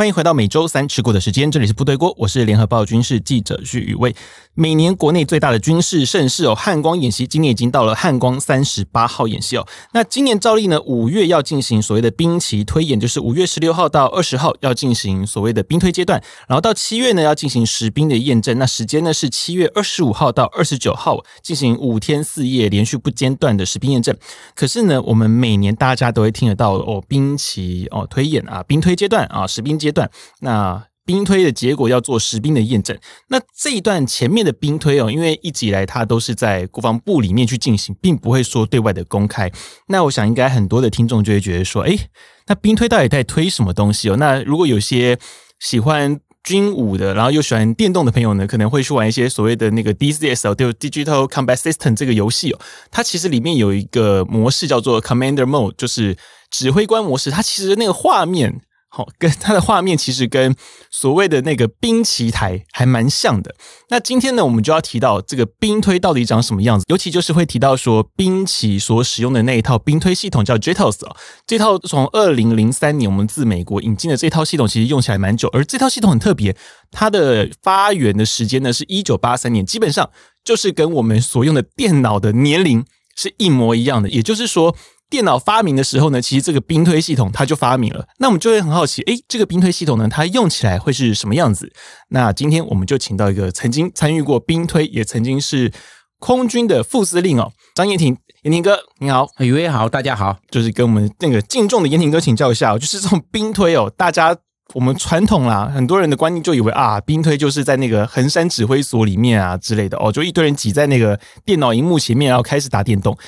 [0.00, 4.16] 欢迎回到每周三吃过的时间，这里是部队锅，我是联合报军事记者徐宇威。
[4.54, 9.66] 每年国内最大的军事盛事哦，汉光演习，今年已经到了汉光三十八号演习哦。
[9.92, 18.58] 那今年照例呢，五月要进行所谓的兵棋推演，就是五月十六号到二十号要进行所谓的兵推阶段，然后到七月呢要进行实兵的验证。
[18.58, 24.16] 那时间呢是七月二十五号到二十九号进行五天四夜连续不间断的实兵验证。
[24.54, 29.89] 可是呢，我们每年大家都会听得到哦，兵棋哦推演啊，兵推阶段啊，实兵阶。
[29.90, 32.96] 阶段，那兵推的结果要做实兵的验证。
[33.30, 39.50] 那这一段前面的兵推哦，因为一直以来它都是在国防部里面去进行，并不会说对外的公开。
[39.88, 41.98] 那我想应该很多的听众就会觉得说，诶，
[42.46, 44.16] 那兵推到底在推什么东西哦？
[44.18, 45.18] 那如果有些
[45.58, 52.60] 喜欢军武的，然后又喜欢电动的朋友呢，可能会去玩一些所谓的那个 DCS 哦，就 Digital Combat System 这个游戏哦。
[52.92, 56.16] 它其实里面有一个模式叫做 Commander Mode，就是
[56.52, 57.32] 指挥官模式。
[57.32, 58.60] 它其实那个画面。
[58.92, 60.52] 好，跟它的画面其实跟
[60.90, 63.54] 所谓的那个兵棋台还蛮像的。
[63.88, 71.16] 那今天呢，我们就要提到这个兵推到底长什么样子，尤其就是会提到说兵棋所使用的那一套兵推系统叫 JTOS 哦。
[71.46, 75.48] 这套从二零零三年我们自美国引进的这套系统，其实用起来蛮久。
[75.52, 76.56] 而这套系统很特别，
[76.90, 80.10] 它的发源的时间呢是一九八三年，基本上
[80.42, 84.10] 就是跟我们所用的电脑的年龄是一模一样的。
[84.10, 84.74] 也就是说。
[85.10, 88.06] 电脑发明的时候呢，其实这个冰推系统它就发明了。
[88.18, 91.72] 那我们就会很好奇，诶，这个冰推系统呢，它用起来会是什么样子？
[92.10, 95.72] 那今天我们就请到一个曾经参与过兵推，也曾经是
[96.20, 104.36] 空军的副司令哦，张延廷，延廷哥，你好，宇威好，大家好，就是跟我们那个敬重的延廷哥请教一下，就是这种冰推哦，大家
[104.74, 113.18] 我们传统啦，很多人的观念就以为啊，兵推就是在那个横山指挥所里面啊之类的哦，就一堆人挤在那个电脑荧幕前面，然后开始打电动。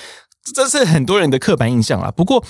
[0.55, 2.11] 这是很多人的刻板印象啊。
[2.11, 2.45] 不过，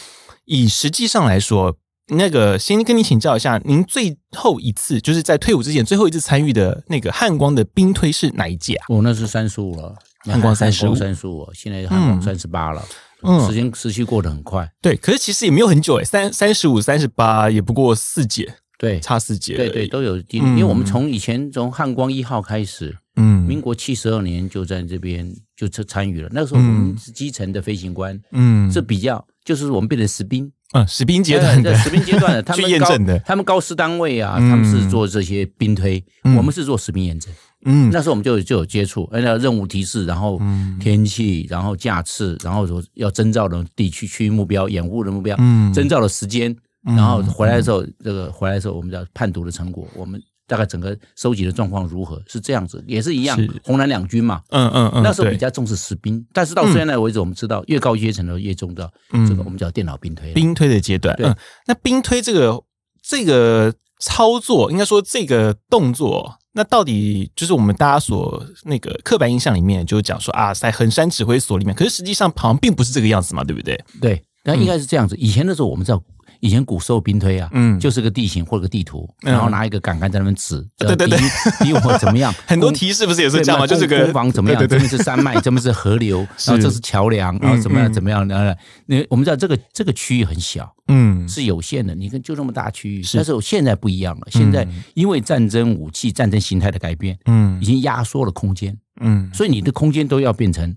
[0.45, 1.77] 以实际上来说，
[2.09, 8.87] 那个先跟你请教一下，您最后一次就是在退伍之前最后一次参与的那个汉光的兵推是哪一届啊？
[8.89, 9.95] 哦，那是三十五了，
[10.25, 12.83] 汉光三十五，三十五，现在汉光三十八了。
[13.23, 14.69] 嗯，时间时期过得很快。
[14.81, 19.55] 对，可是其实也没有很久诶，三三十五、三十八也不过四届，对，差四届。
[19.55, 20.17] 对对，都有。
[20.31, 22.99] 因为我们从以前从汉光一号开始。
[23.15, 25.31] 嗯，民国七十二年就在这边
[25.69, 26.29] 就参参与了。
[26.33, 36.03] 那个时候我们是基层的飞行官，嗯，是比较就是我们变成实兵，嗯，实兵阶段的，实兵阶段的，他们验证的，他们高师单位啊，他们是做这些兵推，
[36.37, 37.33] 我们是做实兵验证。
[37.65, 40.41] 嗯，那时候我们就就有接触，按照任务提示，然后
[40.81, 50.21] 天气，然后架次，然后说要征召的地区区域目标、掩护的目标，嗯，征召的时间，然后回来的时候，这个回来的时候，我们叫判读的成果，我们。
[50.53, 52.23] 大概整个收集的状况如何？
[52.27, 53.39] 是这样子，也是一样。
[53.65, 58.93] 红蓝两军嘛，嗯嗯嗯，那时候比较重视实兵，但是到现在为止，我们知道越高阶层的越重到
[59.27, 61.17] 这个我们叫电脑兵推，兵推的阶段。
[61.21, 61.35] 嗯，
[61.67, 62.63] 那兵推这个
[63.03, 73.83] 这个操作，应该说这个动作，那到底就是我们大家所那个刻板印象里面，就是讲说啊，在横山指挥所里面，可是实际上好像并不是这个样子嘛，对不对？
[74.03, 75.17] 对，那应该是这样子。
[75.17, 76.03] 以前的时候，我们知道。
[76.43, 81.17] 以前古时候兵推啊，嗯，就是个地形或者个地图，然后拿一个杆杆在那边指，对对对，
[81.61, 82.35] 敌我怎么样？
[82.47, 83.65] 很多题是不是也是这样吗？
[83.65, 84.61] 就是个攻防怎么样？
[84.61, 88.27] 这边是山脉， 这边是河流，然后这是桥梁，然后怎么样怎么样？
[88.27, 91.95] 然后那我们知道这个这个区域很小，嗯，是有限的。
[91.95, 94.27] 你看就这么大区域，但是现在不一样了。
[94.29, 100.75] 现在因为战争武器、战争形态的改变，嗯，已经压缩了空间，嗯，所以你的空间都要变成。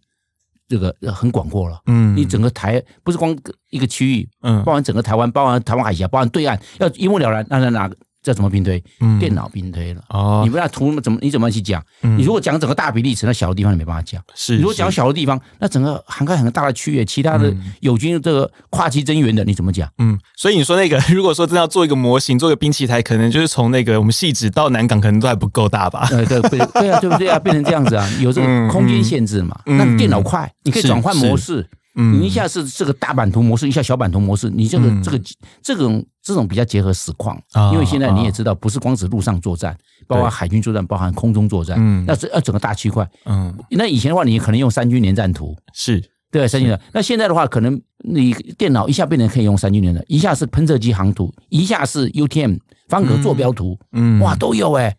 [0.68, 3.38] 这个很广阔了，嗯，你整个台不是光
[3.70, 7.96] 一个区域，嗯，包含整个台湾，包含台湾海峡，包含对岸，要一目了然，那那哪个？
[8.26, 8.84] 这怎么兵推？
[9.02, 10.02] 嗯，电脑兵推了。
[10.10, 11.20] 哦，你不要图怎么？
[11.22, 11.80] 你怎么去讲？
[12.02, 14.20] 你如果讲整个大比例尺，那小的地方你没办法讲。
[14.34, 19.88] 是，如果讲小的地方，那整个涵盖很大的区域，其他的友军这个跨期增援的，你怎么讲？
[20.00, 26.08] 嗯，所以你说那个， 如果说真的要做一个模型，做一个兵器台，可能就是从那个我们细致到南港，可能都还不够大吧？
[26.10, 26.60] 对对对
[26.90, 27.38] 啊，对不对啊？
[27.38, 29.56] 变成这样子啊，有这个空间限制嘛？
[29.66, 31.68] 那电脑快，你可以转换模式。
[31.96, 35.22] 嗯，你一下是这个大版图模式，一下小版图模式，你这个这个
[35.62, 37.40] 这种这种比较结合实况，
[37.74, 39.78] 因为现在你也知道，不是光指陆上作战，
[40.08, 46.12] 包括海军作战，包含空中作战，嗯，那是要整个大区块，嗯，那以前的话，你可能用三军联战图，是。
[46.32, 52.58] 对三军的，那现在的话，可能你电脑一下变成可以用三军联战，一下是喷射机航图，一下是 UTM
[52.90, 54.94] 方格坐标图，嗯，哇，都有哎。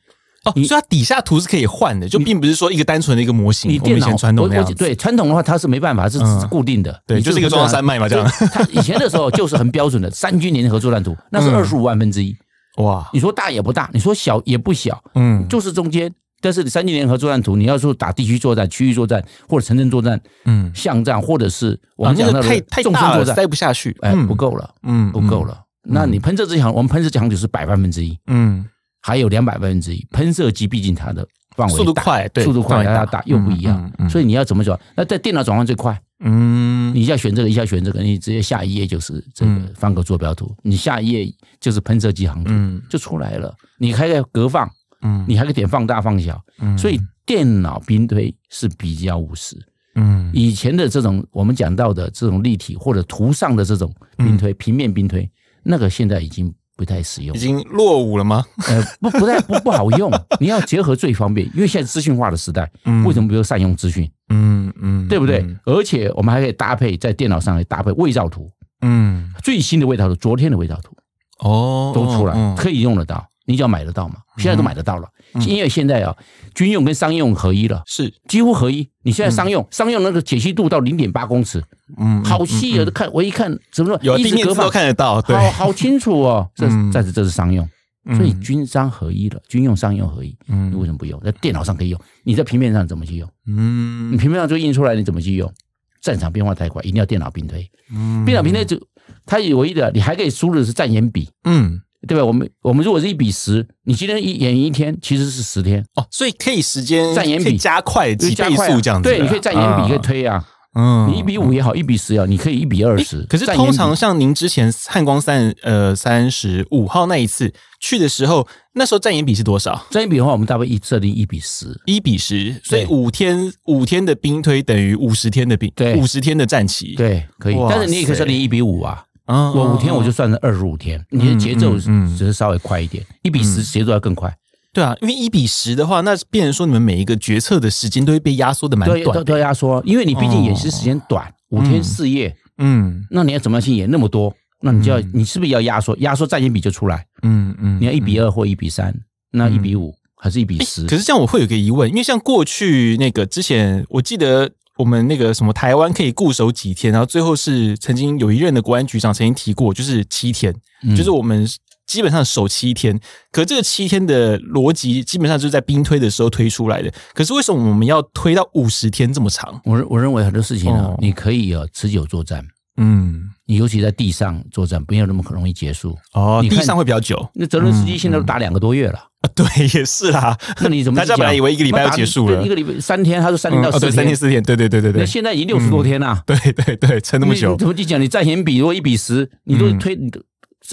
[0.46, 3.70] 哦，所以它底下图是可以换的，就并不是说一个单纯的一个模型。
[3.70, 7.02] 你电脑传统那样对传统的话，它是没办法，是固定的。
[7.06, 8.26] 对，就是一个中央山脉嘛，这样。
[8.52, 12.34] 它以前的时候就是很标准的 三军联合作战图，那是二十五万分之一。
[12.78, 16.12] 哇，你说大也不大，你说小也不小，嗯，就是中间。
[16.43, 25.58] 但是三军联合作战图，你要说打地区作战、区域作战或者城镇作战，嗯，巷战或者是我们讲到的重装作战，塞不下去，哎，不够了，嗯，不够了。
[25.82, 28.66] 那你喷射机强，我们喷射机强就是百万分之一，嗯，
[29.06, 30.05] 还有两百万分之一。
[30.11, 31.25] 喷射机毕竟它的
[31.56, 34.76] 范围速度快，对，速度快，它大又不一样，所以你要怎么转？
[34.97, 35.97] 那在电脑转换最快。
[36.25, 42.53] 嗯，你一下选这个，一下选这个，你直接下一页就是这个方格坐标图，你下一页就是喷射机航图，
[42.91, 43.55] 就出来了。
[43.79, 44.69] 你还可以格放，
[45.03, 49.56] 嗯，你还可以点放大放小，嗯，所以电脑兵推是比较务实。
[49.94, 55.31] 嗯，以前的这种我们讲到的这种立体或者图上的这种兵推，平面兵推，
[55.62, 58.44] 那个现在已经不太实用，已经落伍了吗？
[58.69, 60.11] 呃，不，不太不不好用。
[60.38, 62.70] 你要结合最方便，因为现在资讯化的时代，
[63.06, 64.11] 为什么不用善用资讯？
[64.28, 65.44] 嗯嗯，对不对？
[65.64, 68.50] 而且我们还可以搭配在电脑上来搭配位照图，
[68.82, 70.94] 嗯，最新的位照图，昨天的位照图，
[71.38, 75.08] 哦，都出来可以用得到，你只要买得到嘛，现在都买得到了，
[75.46, 76.17] 因为现在啊，
[76.55, 78.88] 军用跟商用合一了，是几乎合一。
[79.02, 81.62] 你现在商用商用那个解析度到零点八公尺，
[81.99, 82.84] 嗯，好细啊！
[82.94, 84.00] 看我一看，怎么说？
[84.02, 86.49] 有地面都看得到，对，好好清楚哦。
[86.55, 87.69] 这暂时这是商用。
[88.17, 91.20] 所以军商合一了，军用商用合一，嗯，你为什么不用？
[91.25, 93.29] 在电脑上可以用，你在平面上怎么去用？
[93.49, 95.52] 嗯，你平面上就印出来，你怎么去用？
[96.00, 97.69] 战场变化太快，一定要电脑并推。
[97.93, 98.81] 嗯，电脑并推就
[99.25, 102.25] 它唯一的，你还可以输入的是战演比，嗯，对吧？
[102.25, 110.44] 我们我们如果是一比十，你今天一演一天，其实是十天哦，所以可以时间占演比加快几倍速这样子，对，你可以占演比可以推啊。
[110.79, 113.23] 嗯，你一比五也好，一比十也好，你可以一比二十。
[113.23, 117.50] 可是通常像您之前汉光三呃三十五号那一次
[117.81, 119.87] 去的时候，那时候占演比是多少？
[119.88, 127.56] 占演比的话，我们大概一设定一比十，一比十，所以五天五天的兵推等于五十天的兵，对，五十天的战旗，对，可以。
[127.70, 134.34] 但是你也可以设定一比五啊，我五天我就算成二十五天，你的节奏只是稍微快一点，一比十节奏要更快。
[134.73, 144.34] 对啊，因为一比十的话，那变成说你们每一个决策的时间都会被压缩的蛮短的，都都压缩，因为你毕竟演习时间短，五天四夜，嗯，那你要怎么样去演那么多？
[144.61, 145.96] 那你就要，你是不是要压缩？
[145.96, 148.94] 压缩再一比就出来，嗯嗯，你要一比二或一比三，
[149.32, 150.87] 那一比五还是一比十？
[150.87, 160.55] 可是这样我会有个疑问，因为像过去那个之前，我记得我们那个什么台湾可以固守几天，然后最后是曾经有一任的国安局长曾经提过，就是七天，
[160.96, 161.49] 就是我们。
[161.87, 162.99] 基本上守七天，
[163.31, 166.93] 可这个七天的逻辑基本上就是在兵推的时候推出来的。
[167.14, 169.61] 可是为什么我们要推到五十天这么长？
[169.64, 172.44] 我我认为很多事情啊，你可以啊持久作战，
[172.76, 175.96] 嗯，你尤其在地上作战，没有那么容易结束。
[176.12, 177.28] 哦，地上会比较久。
[177.34, 178.99] 那泽伦斯基现在都打两个多月了。
[179.34, 179.44] 对，
[179.78, 180.37] 也是啦。
[180.61, 181.00] 那你怎么？
[181.00, 184.43] 大家本来以为一个礼拜要结束了，一个礼拜三天，他说三天到四天，三天四天。
[184.43, 185.00] 对对对对对。
[185.00, 186.23] 那现在已经六十多天了。
[186.25, 187.56] 对对对，撑那么久。
[187.56, 188.00] 怎么去讲？
[188.00, 190.11] 你战演比如果一比十，你都推你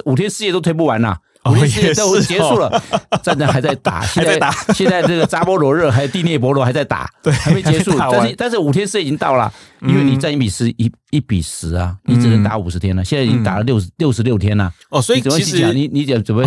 [0.05, 1.17] 五天四夜都推不完呐。
[1.49, 2.81] 五天四夜都结束了，
[3.21, 4.49] 战争还在打， 还在打。
[4.73, 7.97] 现在这个扎波罗热还有第聂伯罗还在打， 对，还没结束。
[7.97, 9.51] 但是但是五天四夜已经到了，
[9.87, 13.03] 因为你占一比十一一比十啊，你只能打五十天了。
[13.03, 14.71] 现在已经打了六十六十六天了。
[14.89, 16.43] 哦，所以其实你你怎怎么？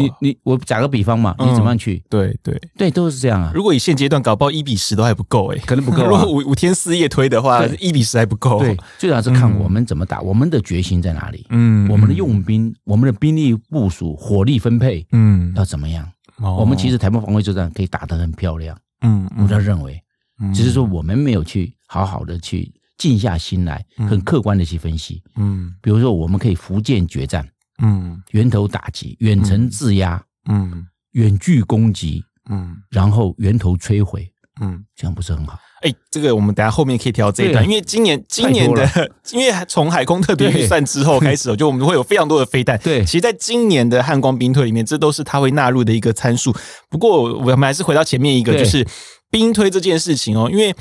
[0.00, 2.02] 你你我打个比方嘛，你怎么样去？
[2.08, 3.52] 对对对，都是这样啊。
[3.54, 6.04] 如果以现阶段搞不好一比十都还不够哎，可能不够。
[6.04, 8.58] 如果五五天四夜推的话，一比十还不够。
[8.58, 11.46] 对，最主要是看我们怎么打，我们的决心在哪里？
[11.50, 16.08] 嗯，我们的用兵，我们的兵力部署、火力分配，嗯，要怎么样？
[16.40, 18.76] 我们其实台湾防卫作战可以打得很漂亮。
[19.02, 20.02] 嗯，我这样认为，
[20.54, 25.22] 只是说我们没有去好好的去静下心来，很客观的去分析。
[25.36, 27.46] 嗯，比如说我们可以福建决战。
[27.82, 34.26] 嗯，源头打击，远程制压，嗯，远距攻击，嗯，然后源头摧毁，
[34.62, 35.58] 嗯，这样不是很好？
[35.82, 42.78] 哎，这个我们等下后面可以调这一段，因为今年今年的，因为从海空特别预算之后开始，就 我们会有非常多的飞弹。
[42.78, 46.54] 对，其实，在今年的汉光兵推里面，这都是他会纳入的一个参数。
[46.88, 48.86] 不过，我们还是回到前面一个，就是
[49.28, 50.72] 兵推这件事情哦，因为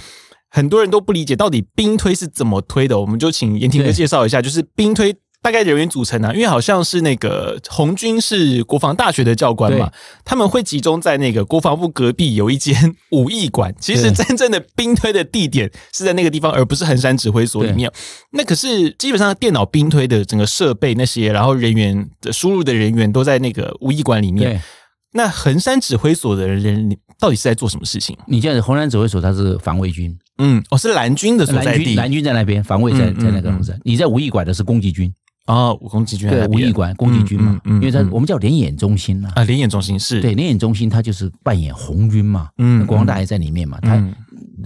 [0.52, 5.16] 很多人都不理解到底兵推是怎么推的，我们就请严廷哥介绍一下，就是兵推。
[5.44, 9.92] 大概人员组成啊，因为好像是那个红军是国防大学的教官嘛，
[10.24, 13.74] 他们会集中在那个国防部隔壁有一间武艺馆。
[13.80, 17.92] 其实真正的兵推的地点是在那个地方，而不是衡山指挥所里面。
[18.34, 24.62] 那可是基本上电脑兵推的整个设备那些，然后人员的输入的人员都在那个武艺馆里面。
[25.14, 28.16] 那衡山指挥所的人到底是在做什么事情？
[28.28, 33.80] 你这样子，横山指挥所它是防卫军，嗯，哦，是蓝军的所在地，蓝军在那边防卫在在那个红山。
[33.84, 35.14] 你在武艺馆的是攻击军。
[35.48, 40.22] 哦，武攻击军对，武艺馆攻击军嘛，因为他我们叫联演中心嘛，啊，联演中心是。
[40.22, 44.02] 对，联演中心他就是扮演红军嘛，嗯，国防大爷在里面嘛，他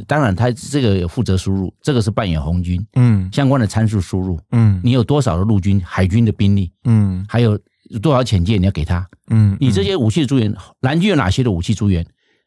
[0.06, 7.58] 当然他这个有负责输入，这个是扮演红军，嗯，相关的参数输入，嗯，你有多少的陆军、海军的兵力，嗯，还有
[8.02, 12.06] 多少潜舰你要给他，嗯，你这些武器的资源，蓝军有哪些的武器资源？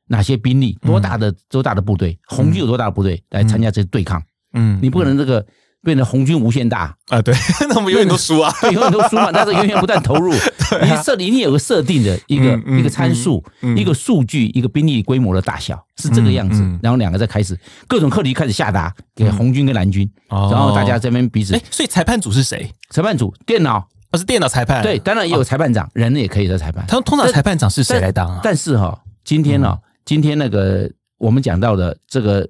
[0.08, 4.22] 哪些兵力，多大的多大的部队，红军有多大的部队来参加这对抗？
[4.54, 5.44] 嗯，你不可能这个。
[5.80, 7.22] 变成红军无限大啊！
[7.22, 7.32] 对，
[7.70, 9.30] 那我们永远都输啊，对，永远都输嘛。
[9.30, 10.32] 但是源源不断投入，
[10.82, 13.42] 你设你你有个设定的一个一个参数，
[13.76, 16.62] 一个数据，一个兵力规模的大小是这个样子。
[16.82, 21.56] 然后两个再开始各种课题开始下达给红军跟蓝军，然后大家这边彼此。
[21.70, 22.68] 所以裁判组是谁？
[22.90, 24.82] 裁判组电脑，不是电脑裁判。
[24.82, 26.84] 对，当然也有裁判长，人也可以的裁判。
[26.88, 28.40] 他通常裁判长是谁来当啊？
[28.42, 32.48] 但是哈，今天呢，今天那个我们讲到的这个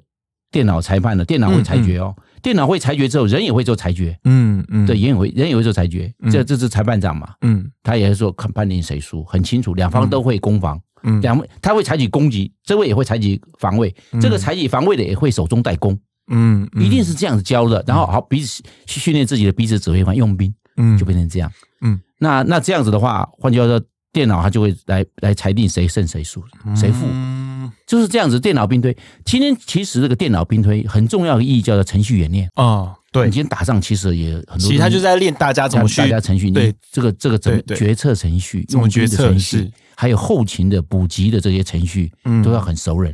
[0.53, 2.15] 电脑裁判的电脑会裁决哦。
[2.41, 4.17] 电脑会裁决之后，人也会做裁决。
[4.23, 6.09] 嗯嗯，对，人也会人也会做裁决。
[6.31, 7.35] 这这是裁判长嘛？
[7.41, 10.81] 嗯，他也是说看判定谁输，很清楚，两方都会攻防。
[11.03, 13.93] 嗯，两位他会采取攻击，这位也会采取防卫。
[14.21, 15.99] 这个采取防卫的也会手中带攻。
[16.31, 17.83] 嗯，一定是这样子教的。
[17.89, 20.55] 然后好彼此去训练自己的彼此指挥官用兵。
[20.77, 21.51] 嗯，就变成这样。
[21.81, 26.43] 嗯，那那这样子的话，换句话说，电脑它就会来来裁定谁胜谁输，
[26.75, 27.05] 谁负。
[27.89, 28.95] 就是这样子，电脑兵推。
[29.25, 32.95] 今天其实这个电脑兵推很重要的意义叫做程序演练啊。
[33.11, 42.13] 对，你今天打仗其实也很多，其实他就在练大家怎么去，大家程序，对这个这个怎么决策程序，怎么决策程序，还有后勤的补给的这些程序，
[42.45, 43.11] 都要很熟稔。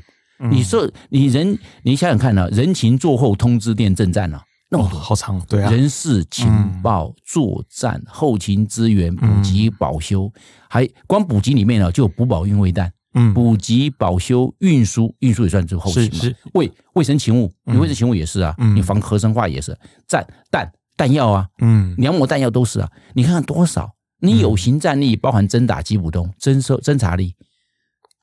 [0.51, 6.51] 你说你人，你想想看呢，人情作后通知电政战呢，那么多好长，对啊，人事情
[6.83, 10.29] 报作战后勤资源补给保修，
[10.69, 12.93] 还光补给里面呢就有补保运卫弹。
[13.15, 16.21] 嗯，补给、保修、运输，运输也算是后勤嘛。
[16.21, 18.55] 是卫卫生勤务，你卫生勤务也是啊。
[18.75, 22.91] 你防核生化也是，战弹弹药啊，嗯，两模弹药都是啊。
[23.15, 23.95] 你看看多少？
[24.19, 27.35] 你有形战力包含侦打、击补动、侦收、侦察力、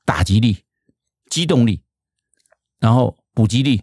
[0.04, 0.58] 打击力、
[1.30, 1.80] 机动力，
[2.80, 3.82] 然后补给力、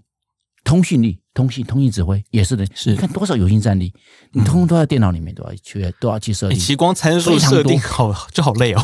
[0.70, 1.20] 通讯力。
[1.32, 3.94] 通信通信指挥也是的，是你看多少有心战力，
[4.34, 6.60] 你通通都在电脑里面都要去都要去设定。
[6.60, 8.82] 其光参数设定好就 好累哦，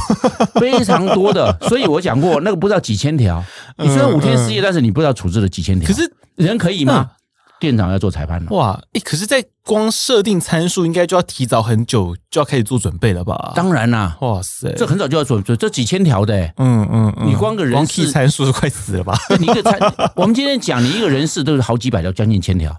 [0.58, 1.58] 非常多的。
[1.64, 3.44] 所以我讲过，那个不知道几千条，
[3.78, 5.86] 你虽然五天四夜，但是你不知道处置了几千条。
[5.86, 7.12] 可是人可以吗？
[7.60, 8.52] 店长要做裁判了。
[8.52, 13.54] 哇，哎，可是，在光设定参数，应该就要提早很久就要开始做准备了吧？
[13.56, 19.18] 当然啦，哇塞，这很早就要准备，这几千条的，嗯嗯嗯，你光个人事参数都快死了吧？
[19.40, 19.80] 你一个参，
[20.16, 22.76] 我们今天讲，你一个人事都是好几百条，将近千条，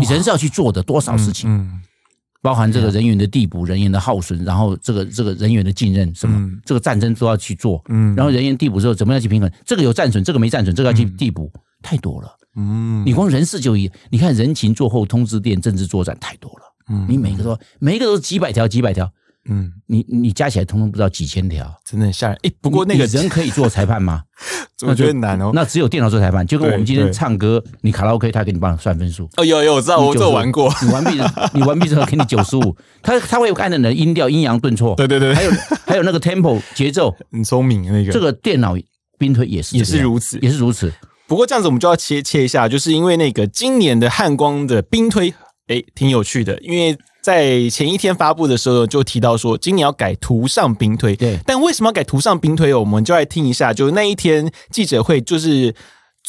[0.00, 1.50] 你人事要去做的多少事情？
[1.50, 1.82] 嗯，
[2.40, 9.50] 包含这个人员的递补、人员的耗损，然后这个这个人员的进任，什么这个战争都要去做，嗯，然后人员递补之后怎么样去平衡？
[9.66, 12.28] 这个有战损，这个没战损，这个要去递补，太多了。
[12.56, 16.62] 嗯，你光人事就一，你看人情做后通知电政治作战太多了。
[16.90, 19.10] 嗯，你每个都每一个都是几百条几百条。
[19.48, 22.36] 嗯，你你加起来通通不知道几千条，真的很吓人。
[22.42, 24.22] 诶，不过那个人 可以做裁判吗？
[24.86, 25.50] 我觉得难哦。
[25.54, 29.28] 那只有电脑做裁判，就跟我们今天唱歌，你卡拉 OK，他给你帮你算分数。
[29.38, 30.70] 哦，有有我知道，我这玩过。
[30.84, 31.18] 你完毕，
[31.54, 34.94] 你完毕之后给你九十五，他他会按照你的音调阴阳顿挫。
[34.96, 35.50] 对对对，还有
[35.86, 38.12] 还有那个 tempo 节奏，很聪明那个。
[38.12, 38.76] 这个电脑
[39.18, 40.92] 兵推也是也是如此，也是如此。
[41.30, 45.32] 不过这样子，我们就要切切一下，就是因为那个今年的汉光的兵推，
[45.68, 46.58] 哎，挺有趣的。
[46.58, 51.14] 因为在前一天发布的时候，就提到说今年要改图上兵推。
[51.14, 52.74] 对，但为什么要改图上兵推？
[52.74, 55.72] 我们就来听一下，就是那一天记者会，就是。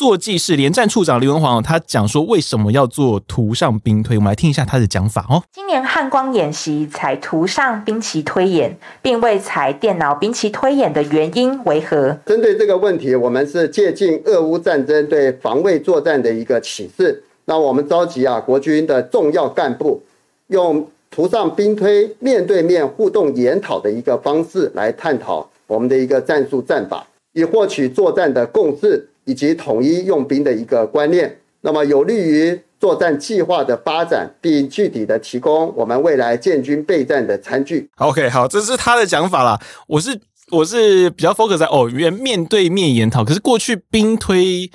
[0.01, 5.43] 作记室连战处长刘文煌，他讲说为什么要做图上兵推，我们来听一下他的讲法哦。
[5.53, 12.17] 今年汉光演习采图上兵棋推演，并未采电脑兵棋推演的原因为何？
[12.25, 17.23] 针对这个问题，我们是借鉴俄乌战争对防卫作战的一个启示。
[17.45, 20.01] 那我们召集啊国军的重要干部，
[20.47, 29.07] 用图上兵推面对面互动研讨的一个方式来探讨我们的一个战术战法，以获取作战的共识。
[29.25, 37.89] 以及统一用兵的一个观念，那么有利于作战计划的发展，并具体的提供我们未来建军备战的餐具。
[37.97, 39.59] OK，好，这是他的讲法啦。
[39.87, 43.23] 我是我是比较 focus 在哦，原面对面研讨。
[43.23, 44.71] 可是过去兵推，因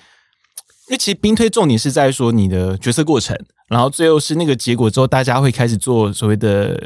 [0.91, 3.37] 为其实兵推重点是在说你的决策过程，
[3.69, 6.81] 然后最后是那个结果之后，大家会开始做所谓的，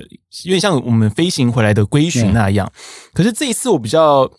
[0.45, 2.73] 因为像我们飞行回来的归询那样。
[3.13, 4.31] 可是这一次我比较。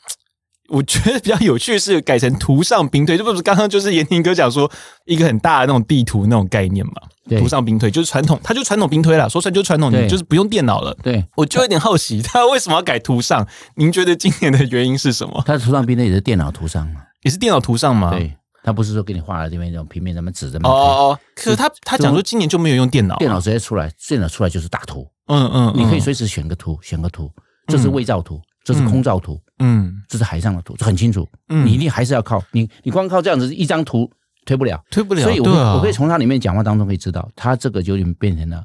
[0.72, 4.72] 我觉得比较有趣的是改成图上兵推，这不是刚刚就是严廷哥讲说
[5.06, 6.94] 一个很大的那种地图那种概念嘛？
[7.28, 10.96] 对图上兵推就是传统，它就传统兵推了，说出来就传统，对就是不用电脑了。
[11.04, 13.46] 对，我就有点好奇，他为什么要改图上？
[13.75, 15.44] 您觉得今年的原因是什么？
[15.46, 17.01] 他图上兵推也是电脑图上嘛？
[17.24, 18.12] 也是电脑图上吗？
[18.12, 21.20] 对，他不是说给你画了这边那种平面，什么纸这么哦哦。
[21.36, 25.08] 可是他他讲说今年就没有用电脑，电脑直接出来，电脑出来就是大图。
[25.28, 27.30] 嗯嗯，你可以随时选个图，选个图，
[27.68, 28.42] 这是卫照图。
[28.63, 31.27] 这是空照图，嗯，这是海上的图，这很清楚。
[31.50, 34.12] 嗯，你一定还是要靠你，你光靠这样子一张图
[34.44, 35.22] 推不了，推不了。
[35.22, 38.63] 所以我我可以从它里面讲话当中可以知道，它这个就已经变成了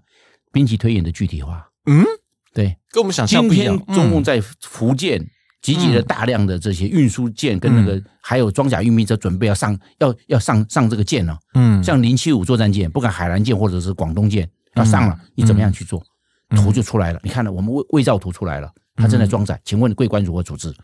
[0.50, 1.68] 兵棋推演的具体化。
[1.84, 2.02] 嗯，
[2.54, 3.76] 对，跟我们想象不一样。
[3.76, 5.22] 今天中共在福建
[5.60, 11.38] 集结了大量的这些运输舰跟那个还有装甲运兵车，准备要上要要上上这个舰了。
[11.54, 16.02] 嗯，像零七五作战舰，不管海南舰或者是广东舰要上了，你怎么样去做？
[16.50, 20.74] 图就出来了，你看了我们卫卫造图出来了，它正在装载，请问贵官如何处置？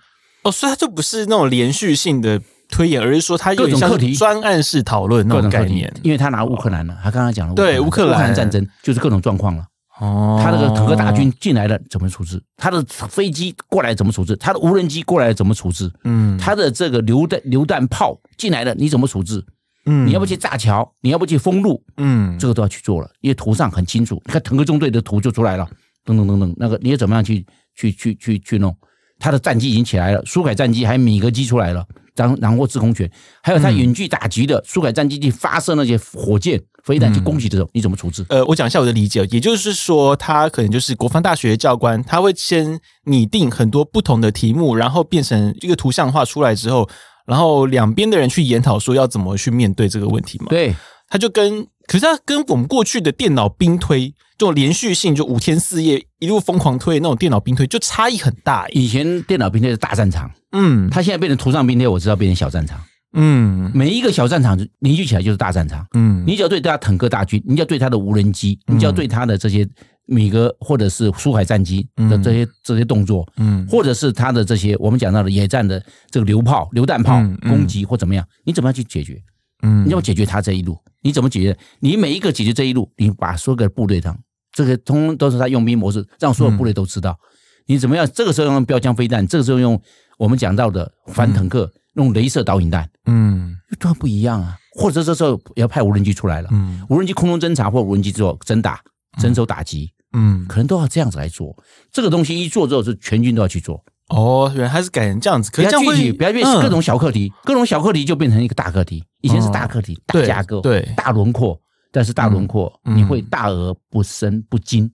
[0.42, 5.92] 哦，所以它就不是那种连续性的推演，而是说它有点像专案式讨论那种概念。
[6.02, 9.64] 因为他拿乌克兰了，他刚刚讲了对乌克兰战争就是各种状况了。
[10.00, 12.42] 哦，他那个坦克大军进来了怎么处置？
[12.57, 14.35] 他的飞机过来怎么处置？
[14.37, 15.88] 他的无人机过来怎么处置？
[16.04, 19.45] 嗯，他的这个榴弹榴弹炮进来了你怎么处置？
[19.85, 20.92] 嗯，你要不去炸桥？
[21.02, 21.81] 你要不去封路？
[21.99, 24.21] 嗯，这个都要去做了，因为图上很清楚。
[24.25, 25.69] 你看坦克中队的图就出来了，
[26.04, 28.76] 等等等等，那个你要怎么样去去去去去弄？
[29.19, 31.87] 他的战机已经起来了，苏凯战机还有米格机出来了，
[32.17, 33.11] 然然后制空权，
[33.43, 36.61] 还有他远距打击的苏凯战机去发射那些火箭。
[36.83, 38.26] 飞弹去攻击的时候，你怎么处置？
[38.29, 46.88] 呃，我讲一下我的理解，也就是说，他可能就是国防大学教官，他会先拟定很多不同的题目，然后变成一个图像化出来之后，
[47.25, 50.47] 然后两边的人去研讨说要怎么去面对这个问题嘛。
[50.49, 50.75] 对，
[51.12, 58.66] 他就跟，可是他跟我们过去的电脑兵推这种连续性，就五天四夜一路疯狂推那种电脑兵推，就差异很大。
[58.71, 62.81] 以前电脑兵推是大战场，嗯，他现在变成图上兵推，我知道变成小战场。
[63.12, 65.87] 嗯，每一个小战场凝聚起来就是大战场。
[65.92, 69.69] 嗯，你只要对他坦克大军，你就要对他的无人机，你就要对他的这些
[70.07, 79.23] 米格或者是苏海战机的这些这些动作，嗯，或者是他的这些我们讲到的野战的这个榴炮、榴弹炮攻击或怎么样，你怎么样去解决？
[79.62, 81.59] 嗯，你要解决他这一路，你怎么解决？
[81.81, 84.19] 你每一个解决这一路，你把所有的部队上，
[84.52, 87.19] 这个通通都是他用兵模式，让所有部队都知道
[87.66, 88.09] 你怎么样。
[88.12, 89.81] 这个时候用标枪飞弹，这个时候用
[90.19, 91.73] 我们讲到的反坦克。
[91.95, 94.57] 用镭射导引弹，嗯，都很不一样啊。
[94.81, 98.81] 或者这时候要派无人机出来了，嗯，无人机空中侦察或无人机之后侦打、
[99.21, 101.54] 侦收打击，嗯，可能都要这样子来做。
[101.90, 103.85] 这个东西一做之后，是全军都要去做。
[104.14, 105.50] 哦，原来还是改成这样子。
[105.50, 109.02] 可是这样具体，不要变各种小课题，各种小课题就变成一个大课题。
[109.23, 111.59] 以前是大课题、大架构、对大轮廓，
[111.90, 114.90] 但是大轮廓你会大而不深不精。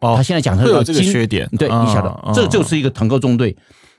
[0.00, 3.56] 哦，他现在讲的有这个缺点，对，你晓得，这就是一个坦克中队。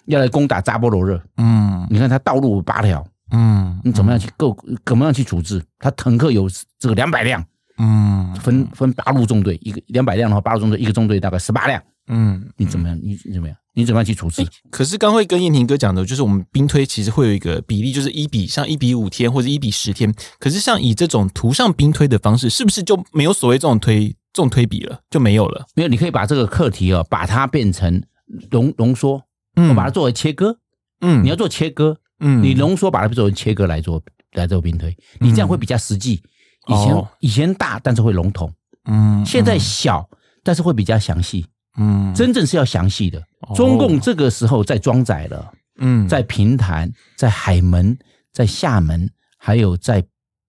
[0.08, 4.56] 要来攻打扎波罗热，嗯，你看他道路八条，嗯，你怎么样去构？
[4.86, 5.60] 怎么样去处置？
[5.80, 6.47] 他坦克有
[6.78, 7.43] 这个两百辆，
[7.80, 12.95] 嗯，分分八路中队，一个两百辆的话，八路中队一个中队大概十八辆，嗯，你怎么样？
[13.01, 13.58] 你怎么样？
[13.75, 14.41] 你怎么样去处置？
[14.43, 20.13] 欸、可是刚会跟燕婷哥讲的，就是我们兵推其实会有一个比例，就是一比像一比五天或者一比十天。
[20.39, 24.99] 可是像以这种图上兵推的方式，是不是就没有所谓这种推这种推比了？
[25.09, 25.65] 就没有了？
[25.75, 28.03] 没有，你可以把这个课题哦，把它变成
[28.51, 29.21] 浓浓缩。
[29.55, 30.57] 我把它作为切割，
[30.99, 36.21] 嗯，你要做切割，嗯，你浓缩把它作为切割来做来做兵推，你这样会比较实际。
[36.67, 38.51] 以前以前大，但是会笼统，
[38.83, 40.09] 嗯，现在小，
[40.43, 41.45] 但是会比较详细，
[41.77, 43.21] 嗯，真正是要详细的。
[43.55, 47.97] 中共这个时候在装载了，嗯，在平潭，在海门，
[48.33, 50.03] 在厦门，还有在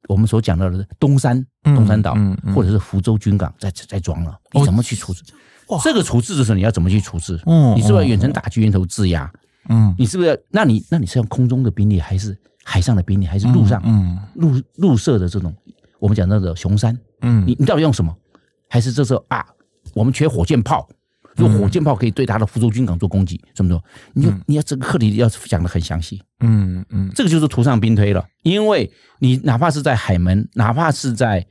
[0.08, 2.16] 我们所讲到的东山东山岛，
[2.54, 5.22] 或者是福州军港，在在装了，你怎么去处置？
[5.68, 7.40] 哇这个处置的时候，你要怎么去处置？
[7.46, 9.30] 嗯，你是不是要远程打击、源头制压？
[9.68, 10.36] 嗯，你是不是要？
[10.50, 13.82] 那你那你是用空中的兵力，还是海上的兵力，还是陆上？
[13.84, 15.52] 嗯，陆陆射的这种，
[15.98, 16.96] 我们讲到的雄山。
[17.22, 18.16] 嗯，你你到底用什么？
[18.68, 19.44] 还是这时候啊，
[19.92, 20.88] 我们缺火箭炮，
[21.36, 23.82] 如果火箭炮可以对他的福州军港做攻击，这么多，
[24.14, 26.22] 你就你要这个课题要讲的很详细。
[26.40, 31.46] 嗯嗯，这个就是图上兵推了，因为你哪怕是在海门，哪怕是在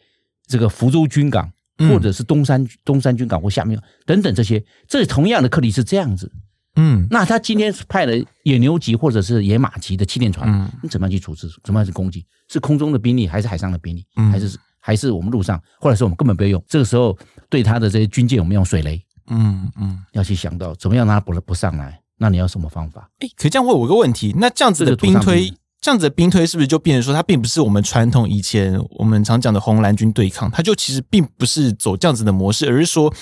[0.47, 1.51] 这个福州军港。
[1.77, 6.31] 或者是东山东山军港或下面等等这些，这同样的课题是这样子。
[6.77, 11.49] 嗯，那他今天派了野牛级或者是野马级的气垫船，嗯，你怎么样去处置？
[11.65, 12.25] 怎么样去攻击？
[12.47, 14.05] 是空中的兵力还是海上的兵力？
[14.31, 15.61] 还是还是我们陆上？
[15.77, 16.63] 或者是我们根本不要用？
[16.65, 17.17] 这个时候
[17.49, 19.04] 对他的这些军舰，我们用水雷。
[19.27, 22.01] 嗯嗯，要去想到怎么样让他不不上来？
[22.17, 23.09] 那你要什么方法？
[23.19, 25.53] 哎，可这样会我一个问题，那这样子的兵推。
[25.81, 33.13] 这样子的兵推是不是就变成说，它并不是我们传统以前我们常讲的红蓝军对抗，它就其实并不是走这样子的模式，而是说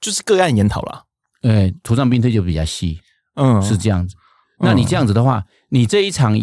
[0.00, 1.04] 就是个案研讨了。
[1.42, 2.98] 哎，图上兵推就比较细，
[3.36, 4.16] 嗯，是这样子。
[4.58, 6.36] 那你这样子的话，你这一场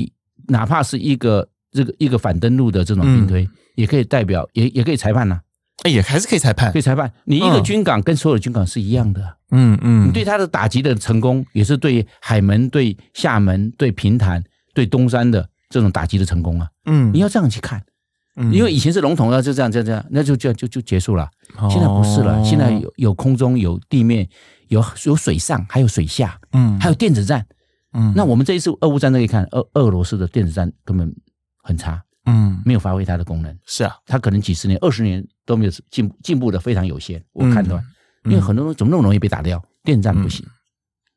[0.47, 5.41] 哪怕是一个这个一个反登陆的这种兵推，也可以代表，也也可以裁判呐。
[5.81, 7.11] 哎，也还是可以裁判，可以裁判。
[7.25, 14.43] 你一个军港跟所有的军港是一样的，嗯嗯，你对他的打击的成功，也是对海门、对厦门、对平潭。
[14.75, 17.79] 对东山的这种打击的成功啊，嗯，你要这样去看，
[18.37, 21.29] 嗯，因为以前是笼统的，就这样，这样，这样，那就就就就结束了。
[21.69, 24.27] 现在不是了，现在有有空中有地面
[24.69, 27.45] 有有水上还有水下，嗯，还有电子战，
[27.93, 31.15] 嗯，那我们这一次俄乌战争可以看，俄俄罗斯的电子战根本
[31.61, 33.57] 很差，嗯，没有发挥它的功能。
[33.65, 37.23] 是啊，它可能几十年、二十年都没有进进步的非常有限。
[37.33, 37.81] 我看到，
[38.25, 39.63] 因为很多人怎么那么容易被打掉？
[39.83, 40.45] 电站不行。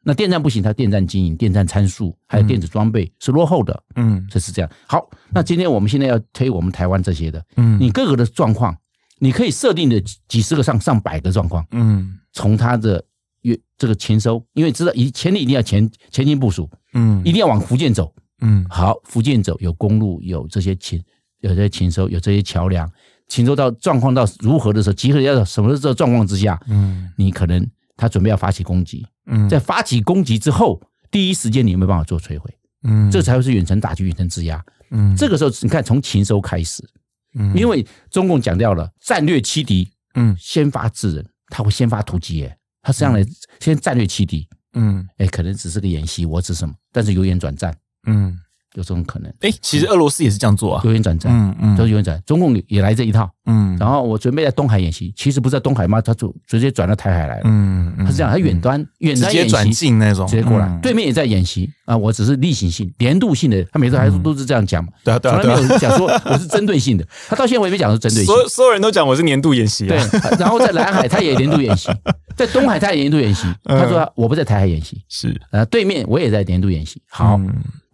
[0.09, 3.83] 那电站不行，它电站经营、电站参数还有电子装备是落后的。
[3.97, 4.71] 嗯，这是这样。
[4.87, 8.77] 好，那今天我们现在要推我们台湾这些的，嗯，你各个的状况，
[9.19, 13.05] 你可以设定的几十个上上百个状况，嗯，从它的
[13.43, 21.03] 月这个勤收，因为知道以前你一定要前前进部署，嗯，一定要往福建走，嗯，好，福建走有公路，有这些勤，
[21.41, 22.91] 有这些勤收，有这些桥梁，
[23.29, 29.07] 勤收到状况到如何的时候，集合要什么时候状况之下，嗯，你可能他准备要发起攻击。
[29.27, 32.51] 嗯，在发起攻击之后，第一时间你有没有办法做摧毁？
[32.83, 34.65] 嗯，这才会是远程打击、远程制压。
[34.91, 36.87] 嗯，这个时候你看，从勤收开始，
[37.35, 43.27] 嗯，因为中共讲掉了战略欺敌，嗯，先发制人，他会先发突击，耶，他实际上来
[43.59, 46.73] 先战略欺敌，嗯，哎，可能只是个演习，我指什么？
[46.93, 48.39] 但是由演转战，嗯。
[48.75, 52.23] 有这种可能，哎，其实俄罗斯也是这样做啊，由远转战，嗯嗯，都是由远转。
[52.27, 53.75] 中共也来这一套，嗯。
[53.81, 55.99] 然后我准备在东海演习，其实不是在东海嘛？
[55.99, 58.05] 他就直接转到台海来了，嗯嗯。
[58.05, 61.97] 他是这样，他远端远端演习，直接转进那种，直接过来，对面也在演习啊。
[61.97, 67.09] 我只是例行性、年度性的，他每次还是都是这样讲嘛，对啊对啊，从来没有讲说我是针对性的。
[67.31, 69.97] 他到现在我也没讲是针对性，所有所有人都讲我是年度演习，对。
[70.39, 71.89] 然后在南海 他也年度演习，
[72.37, 73.47] 在东海他也年度演习。
[73.65, 77.01] 他说我不在台海演习，是啊，对面我也在年度演习。
[77.09, 77.41] 好。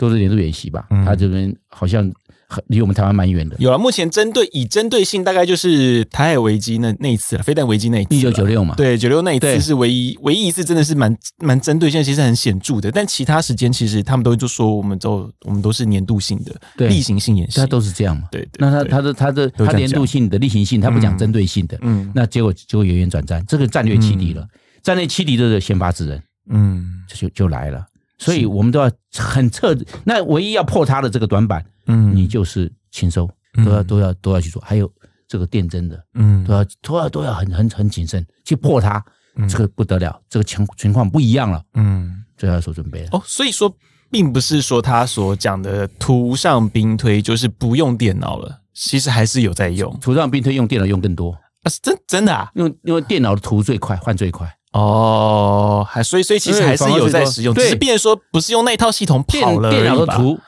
[0.03, 2.03] 都是年度演习吧，嗯、他这边好像
[2.49, 3.55] 很离我们台湾蛮远的。
[3.61, 12.91] 有了，目前针对以针对性，大概就是台海危机那那一次了，飞弹危机那一次，一九九六嘛，对，九六那一次是唯一唯一一次，真的是蛮蛮针对性，其实很显著的。
[12.91, 18.25] 但其他时间其实他们都就说，我们都我们都是年度性的例行性演习，他都是这样嘛。
[18.33, 24.49] 对，对，那他他的他的他年度性的例行性，他不讲针对性的，嗯，那结果就会由远转战，这个战略欺敌了，嗯、
[24.83, 27.87] 战略欺敌的先发制人，嗯，就就来了。
[28.25, 33.29] 所以我们都要很彻底，那唯一要破它的这个短板，嗯，你就是勤收，
[33.65, 34.91] 都要都要都要去做，还有
[35.27, 39.05] 这个电针的，嗯，都要都要都要很很很谨慎去破它，
[39.49, 43.09] 这个不得了，这个情情况不一样了，嗯，就要做准备了。
[43.13, 43.75] 哦，所以说
[44.11, 51.33] 并不是说他所讲的图上兵推就是不用电脑了，其实还是有在用，图上兵推用电脑用更多。
[51.63, 54.53] 啊，是真真的啊，因为因为电脑的图最快，换最快。
[54.73, 60.39] 哦，还所以所以其实还是有在使用，只是变成说不是用那套系统跑了电脑的图，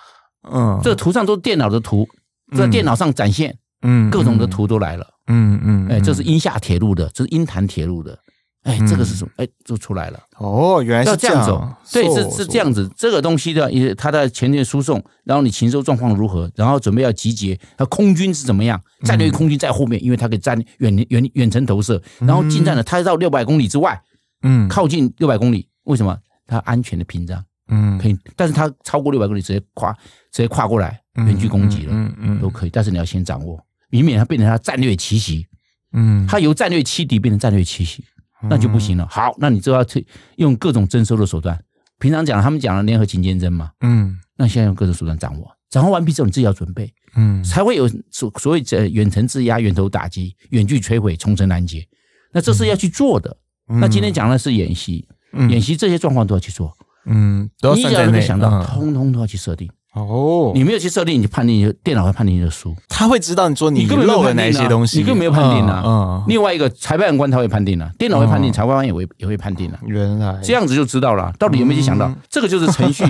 [0.50, 2.08] 嗯，这个图上都是电脑的图，
[2.56, 8.18] 在电脑上展现，嗯，各种的图都来了，嗯嗯，哎，这是鹰厦铁路的，这是鹰潭铁路的，
[8.62, 9.30] 哎，这个是什么？
[9.37, 10.18] 哎，就出来了。
[10.38, 12.90] 哦，原来是这样走，对，是是这样子。
[12.96, 18.80] 这个东西的，也它的前线输送，然后你禽兽状况如何，然后准备要集结，它空军是怎么样？
[19.04, 24.00] 战略空军在后面，因为它可以战远远远程投射，然后近战的，它到六百公里之外。
[24.44, 26.16] 嗯，靠近六百公里，为什么？
[26.46, 29.90] 它安全的屏障，嗯，可以，但是它超过六百公里，直接跨，
[30.30, 32.70] 直接跨过来，远距攻击了，嗯嗯，都可以。
[32.70, 33.59] 但是你要先掌握，
[33.90, 35.46] 以免它变成它战略奇袭，
[35.94, 38.04] 嗯，它由战略欺敌变成战略奇袭，
[38.42, 39.09] 那就不行了。
[39.11, 41.59] 好，那你就要去用各种征收的手段。
[41.98, 51.88] 平常讲，他们讲了联合勤监侦嘛，嗯，那现在用各种手段掌握，掌握完毕之后，你自己要准备，嗯，才会有所所谓的远程制压、远头打击、远距摧毁、重层拦截。
[52.33, 53.35] 那这是要去做的。
[53.66, 55.07] 那今天讲的是演习，
[55.48, 56.72] 演习这些状况都要去做，
[57.07, 59.70] 嗯，你只要能想到，通通都要去设定。
[59.94, 62.74] 哦，你没有去设定，你就判定，电脑会判定你的输。
[62.88, 65.85] 他会知道你说你漏了哪些东西，你根本没有判定啊。
[65.87, 69.79] 嗯，另外一个裁判官他会判定啊，电脑会判定，裁判官也会也会判定啊。
[69.87, 72.12] 原来这样子就知道了，到底有没有去想到？
[72.29, 73.05] 这个就是程序。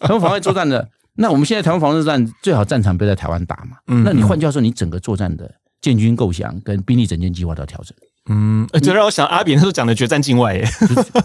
[0.00, 3.76] 台湾防卫作战的，那我们现在台湾防卫作战最好战场不要在台湾打嘛。
[3.88, 7.94] 嗯，那你换句话说，你整个作战的建军构想跟兵力整建计划都要调整。
[8.28, 10.64] 嗯，这让我想阿扁那时候讲的决战境外，耶，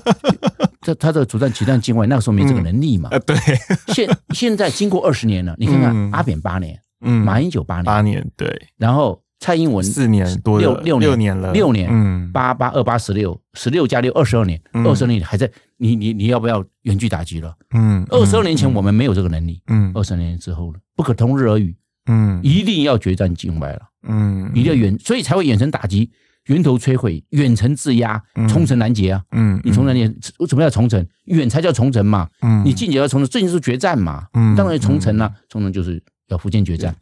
[0.82, 3.10] 这他的主战决战境外，那个时候没这个能力嘛。
[3.12, 3.36] 呃，对。
[3.94, 8.68] 现现在经过二十年了，你看看阿扁八年，嗯，马英九八年，八年，对。
[8.78, 17.56] 然后蔡英文四年多，六六六年了，六年，嗯，八八二八十六，十六加六二十二年，二十二年还在，你你你要不要远距打击了？
[17.74, 26.12] 嗯，二十二年前我们没有这个能力，嗯，二十二年之后了，不可同日而语，嗯，一定要决战境外了，嗯，一定要远，所以才会远程打击。
[26.46, 29.24] 源头摧毁、远程制压、重城拦截啊！
[29.32, 30.08] 嗯，你重层拦截
[30.40, 31.06] 为什么要重城？
[31.26, 32.28] 远才叫重城嘛。
[32.42, 34.26] 嗯，你近也要重城，这就是决战嘛。
[34.34, 36.96] 嗯，当然重层啊，重城就是要福建决战。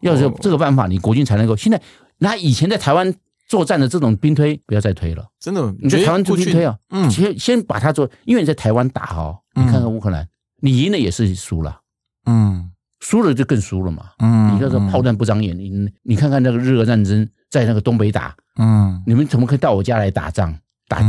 [0.00, 1.56] 要是这个办法，你国军才能够。
[1.56, 1.80] 现在
[2.18, 3.14] 那以前在台湾
[3.46, 5.28] 作战的这种兵推，不要再推了。
[5.38, 6.76] 真的，你在台湾做兵推啊？
[6.90, 10.26] 嗯，先先把它做，因为你在台湾打哦，你看看乌克兰，
[10.60, 11.82] 你赢了也是输了。
[12.26, 12.71] 嗯，
[13.02, 14.04] 输了就更输了嘛。
[14.20, 15.70] 嗯，你要说炮弹不长眼，你
[16.02, 17.28] 你看看那个日俄战争。
[17.52, 20.56] 在那个东北打，嗯，你们怎么可以到我家来打仗？
[20.88, 21.02] 打，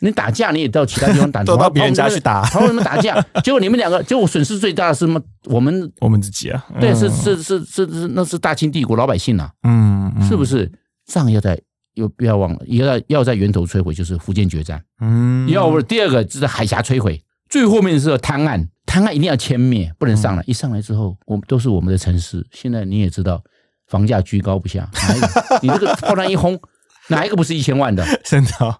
[0.00, 5.22] 你打架你也到其他地方打， 都到别人家去打，跑你们打架， 结果你们两个，结果损失最大的是什么？
[5.44, 10.68] 我们 我们自己啊，对，是是是是是，那是大清帝国老百姓啊，嗯，是不是？
[11.06, 11.56] 仗要在
[11.94, 14.82] 又不要忘了，要要在源头摧毁，就是福建决战。
[15.00, 20.40] 嗯，要不第二个就是海峡摧毁，最后面是滩岸，滩岸一定要歼灭，不能上来。
[20.40, 22.44] 嗯、一上来之后，我们都是我们的城市。
[22.50, 23.40] 现在你也知道，
[23.86, 24.88] 房价居高不下，
[25.60, 26.58] 你这个炮弹一轰，
[27.08, 28.02] 哪一个不是一千万的？
[28.24, 28.74] 真的、哦，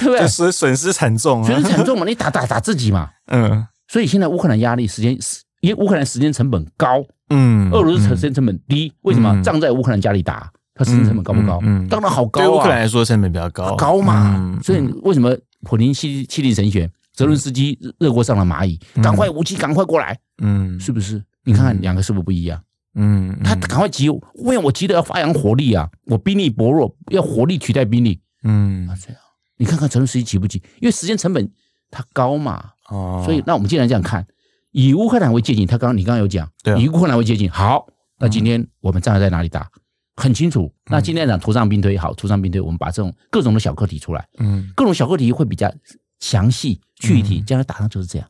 [0.00, 0.28] 对不对？
[0.28, 2.04] 损损失惨重，啊损失惨重嘛？
[2.04, 3.08] 你打打打自己嘛？
[3.28, 3.66] 嗯。
[3.88, 5.16] 所以现在乌克兰压力时间，
[5.62, 9.42] 因为乌克兰时间成本高，嗯，俄罗斯时间成本低，为什么？
[9.42, 10.50] 仗在乌克兰家里打。
[10.76, 11.60] 它时间成本高不高？
[11.62, 12.44] 嗯，当然好高啊！
[12.44, 14.58] 对乌克兰来说，成本比较高，高嘛。
[14.60, 16.90] 所以为什么普丁气气定神闲？
[17.14, 20.18] 泽伦斯基热锅上的蚂蚁，赶快武器，赶快过来！
[20.42, 21.22] 嗯，是不是？
[21.44, 22.62] 你看看两个是不是不一样？
[22.96, 25.88] 嗯，他赶快急，因为我急得要发扬火力啊！
[26.06, 28.20] 我兵力薄弱，要火力取代兵力。
[28.42, 29.18] 嗯，这样
[29.56, 30.60] 你看看泽伦斯基急不急？
[30.80, 31.50] 因为时间成本
[31.90, 32.72] 它高嘛。
[32.88, 34.26] 哦，所以那我们既然这样看，
[34.72, 37.48] 以乌克兰为借镜，他刚刚你刚刚有讲，对，以乌克兰为借镜。
[37.48, 37.86] 好，
[38.18, 39.70] 那今天我们站在哪里打？
[40.16, 45.72] 很清楚，那今天讲图上兵推好，图上兵推，我们把这种各种的小课题出来，嗯，各种小课题会比较
[46.20, 48.28] 详细具体，将来打仗就是这样，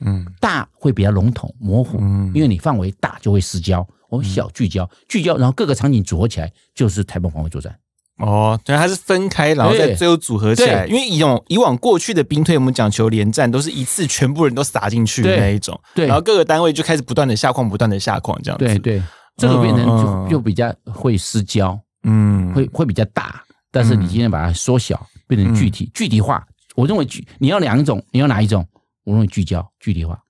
[0.00, 7.76] 嗯，大会比较笼统模糊，嗯，因为你范围大就会失焦，我们小聚焦聚焦，然后各个场景组合起来就是台湾防卫作战。
[8.18, 19.02] 哦，对，它是分开，然后再最后组合起来，因为以往以往过去的兵推，我们讲求连战，都是一次全部人都撒进去的那一种，对，然后各个单位就开始不断的下矿，不断的下矿，这样子，对对。
[19.38, 23.42] 这个变成就就比较会失焦，嗯，会会比较大。
[23.70, 26.42] 但是你今天把它缩小，变成具体具体化。
[26.76, 28.66] 我认为聚你要两种，你要哪一种？
[29.04, 30.22] 我认为聚焦具体化。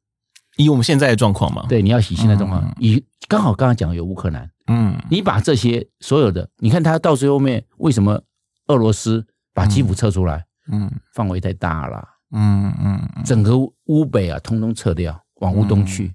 [0.57, 8.23] 以我们现在的状况嘛，对，你要以现在状况，以刚好刚刚讲有乌克兰，嗯，你把这些所有的，你看他到最后面为什么
[8.69, 10.47] 俄罗斯把基辅撤出来？
[10.73, 16.15] 嗯，范围太大了，嗯嗯，整个乌北啊，通通撤掉，往乌东去，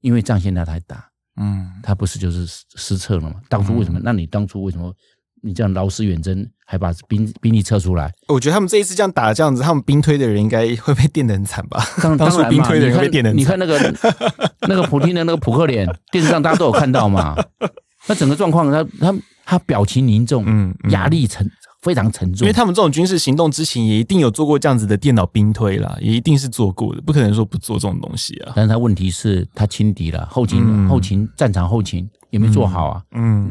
[0.00, 1.10] 因为战线量太大。
[1.36, 3.40] 嗯，他不是就是失策了吗？
[3.48, 4.00] 当初为什么？
[4.02, 4.94] 那你当初为什么
[5.42, 8.12] 你这样劳师远征，还把兵兵力撤出来？
[8.28, 11.84] 我觉得他们这一次这样打这样子，他们兵推的人应该会被电得很惨吧？
[12.02, 13.40] 当当初兵推的人会被电得很惨。
[13.40, 13.94] 你看那个
[14.68, 17.36] 那个普京的那个扑克脸，电视上大家都有看到嘛？
[18.08, 21.50] 那整个状况，他他他表情凝重，嗯，压力沉。
[21.82, 28.52] 非常沉重，因为他们这种军事行动之前也一定有做过这样子的电脑兵推啦，也一定是做过的，不可能说不做这种东西啊。
[28.54, 33.02] 但是他问题是，他轻敌了，后勤、嗯、后勤战场后勤也没做好啊。
[33.16, 33.50] 嗯，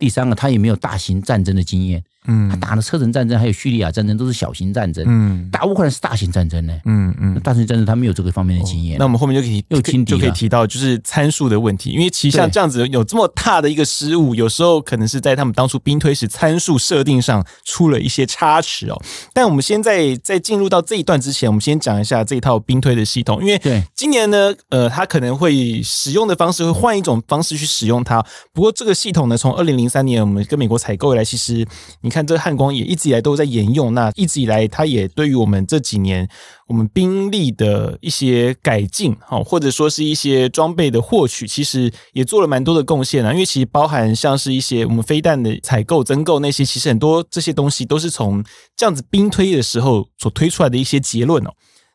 [0.00, 2.02] 第三个，他也没有大型战争的经验。
[2.26, 8.98] 嗯，他打的车臣战争还有叙利亚战争都是小型战争，嗯，打乌克兰是大型战争呢，嗯嗯，大型战争他没有这个方面的经验。
[8.98, 19.02] 那我们后面就可以又轻就可以提到就是参数的问题，因为其实像这样子有这么大的一个失误，有时候可能是在他们当初兵推时参数设定上出了一些差池哦。
[19.32, 23.82] 但我们现在在进入到这一段之前，我们先讲一下这一套兵推的系统，因为对。
[23.94, 28.24] 今年呢，呃，他可能会使用的方式会换一种方式去使用它。
[28.52, 31.66] 不过这个系统呢，从二零零三年我们跟美国采购以来，其实
[32.00, 36.28] 你看这个汉光也一直以来都在沿用，那一直以来，它也对于我们这几年
[36.66, 43.32] 我们兵力的一些改进，哈，或者说是一些装备的获取，其实也做了蛮多的贡献啊。
[43.32, 48.44] 因为其实包含像是一些我们飞弹的采购、增购那些，其实很多这些东西都是从
[48.76, 51.50] 这样子兵推的时候所推出来的一些结论哦。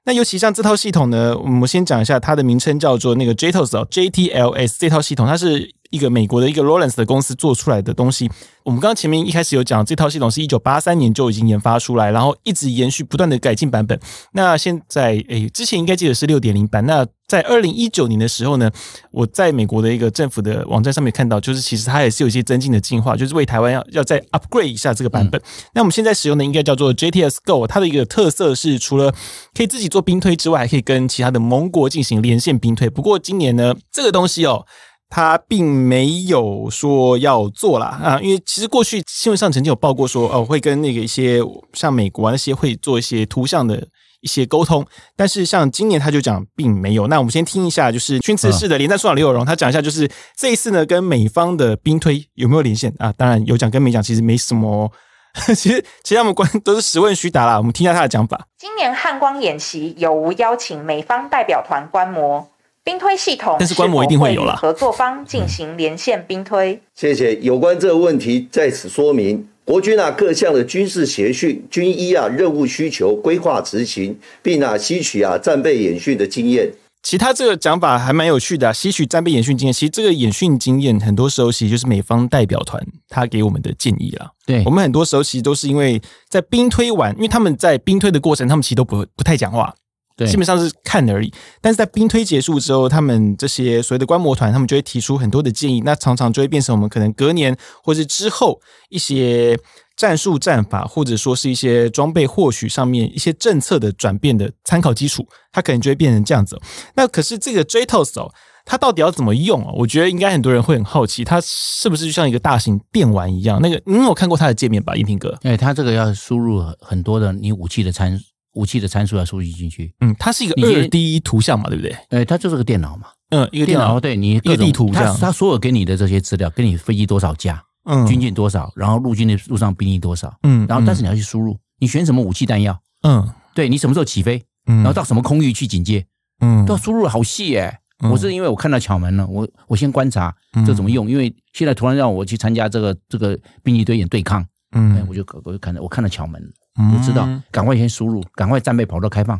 [0.06, 5.73] 那尤其像这套系统呢，我们先讲一下它的名称叫做那个 JTLS 哦，JTLS 这套系统，它是。
[5.91, 8.30] 一个美国的一个 Rauland 的公司做出来的东西，
[8.63, 14.00] 我们刚刚前面一开始有讲，这套系统是一九八三年就已经研发出来，然后一直延续不断的改进版本。
[14.34, 16.86] 那现在，诶，之前应该记得是六点零版。
[16.86, 18.69] 那在二零一九年的时候呢，
[19.12, 25.39] 我在美国的一个政府的网站上面看到，就是其实它也是有一些增进的进化，就是为台湾要要再 upgrade 一下这个版本。
[25.41, 25.43] 嗯、
[25.74, 29.13] 那我们现在使用的应该叫做 JTS Go，它的一个特色是除了
[29.56, 32.89] 可以自己做兵推之外，还可以跟其他的盟国进行连线兵推。
[32.89, 34.65] 不过今年呢，这个东西哦。
[35.10, 41.39] 他并没有说要做啦啊，因为其实过去新闻上曾经有报过说，哦，会跟那个一些
[41.74, 43.88] 像美国那些会做一些图像的
[44.22, 47.08] 一些沟通，但是像今年他就讲并没有。
[47.08, 53.13] 那我们先听一下，就是军慈室的连战署长刘有荣他讲一下，就是这一次呢跟美方的兵推有没有连线啊？
[53.15, 54.91] 当然有讲跟没讲，其实没什么。
[55.54, 57.58] 其实其实他们关都是实问虚答啦。
[57.58, 58.48] 我们听一下他的讲法。
[58.58, 62.48] 今年汉光演习有无邀请美方代表团观摩？
[62.86, 64.56] 兵推系统，但是观摩一定会有啦。
[64.62, 66.80] 合作方进行连线兵推。
[66.93, 67.36] 谢谢。
[67.38, 76.71] 有关这个问题，在此说明，国军啊各项的军事协训，军医啊任务需求规划执行，并啊吸取啊战备演训的经验。
[77.02, 79.74] 其他这个讲法还蛮有趣的啊，吸取战备演训经验。
[79.74, 84.30] 其实这个演训经验，很多时候其实就是美方代表团他给我们的建议啦。
[84.45, 89.74] 对，我们很多时候其实都是因为在兵推完，因为他们在兵推的过程，他们其实都不不太讲话。
[90.17, 99.60] 对，基本上是看而已，但是在兵推结束之后，他们这些所谓的观摩团，他们就会提出很多的建议，那常常就会变成我们可能隔年或是之后一些
[99.97, 106.58] 战术战法，或者说是一些装备获取上面一些政策的转变的参考基础，它可能就会变成这样子。
[106.95, 108.32] 那可是这个 JTOS 哦，
[108.63, 109.71] 它到底要怎么用啊？
[109.75, 113.60] 我觉得应该很多人会很好奇，它是不是就像一个大型电玩一样？
[113.62, 115.38] 那个你有看过它的界面吧，音频哥？
[115.43, 118.17] 哎，它这个要输入很多的你武器的参
[118.56, 119.94] 武器的参数要输入进去。
[120.00, 121.96] 嗯，它是一个二 D 图像嘛，对不对？
[122.10, 123.08] 哎，它就是个电脑嘛。
[123.30, 136.06] 嗯，一个电脑，对你一个地图这样，他他所有给你的这些资料，给你飞机多少架，嗯，军舰多少，然后陆军的路上兵力多少，嗯，然后但是你要去输入，你选什么武器弹药，嗯，对你什么时候起飞，嗯，然后到什么空域去警戒，
[136.39, 137.80] 嗯，都要输入的好细耶。
[138.12, 140.34] 我是因为我看到巧门了，我我先观察
[140.65, 146.39] 这怎么用，因为现在突然让我去参加这个这个兵力堆演对抗，嗯，我就我就看到我看到巧门，
[146.78, 149.40] 我知道赶快先输入，赶快战备跑道开放。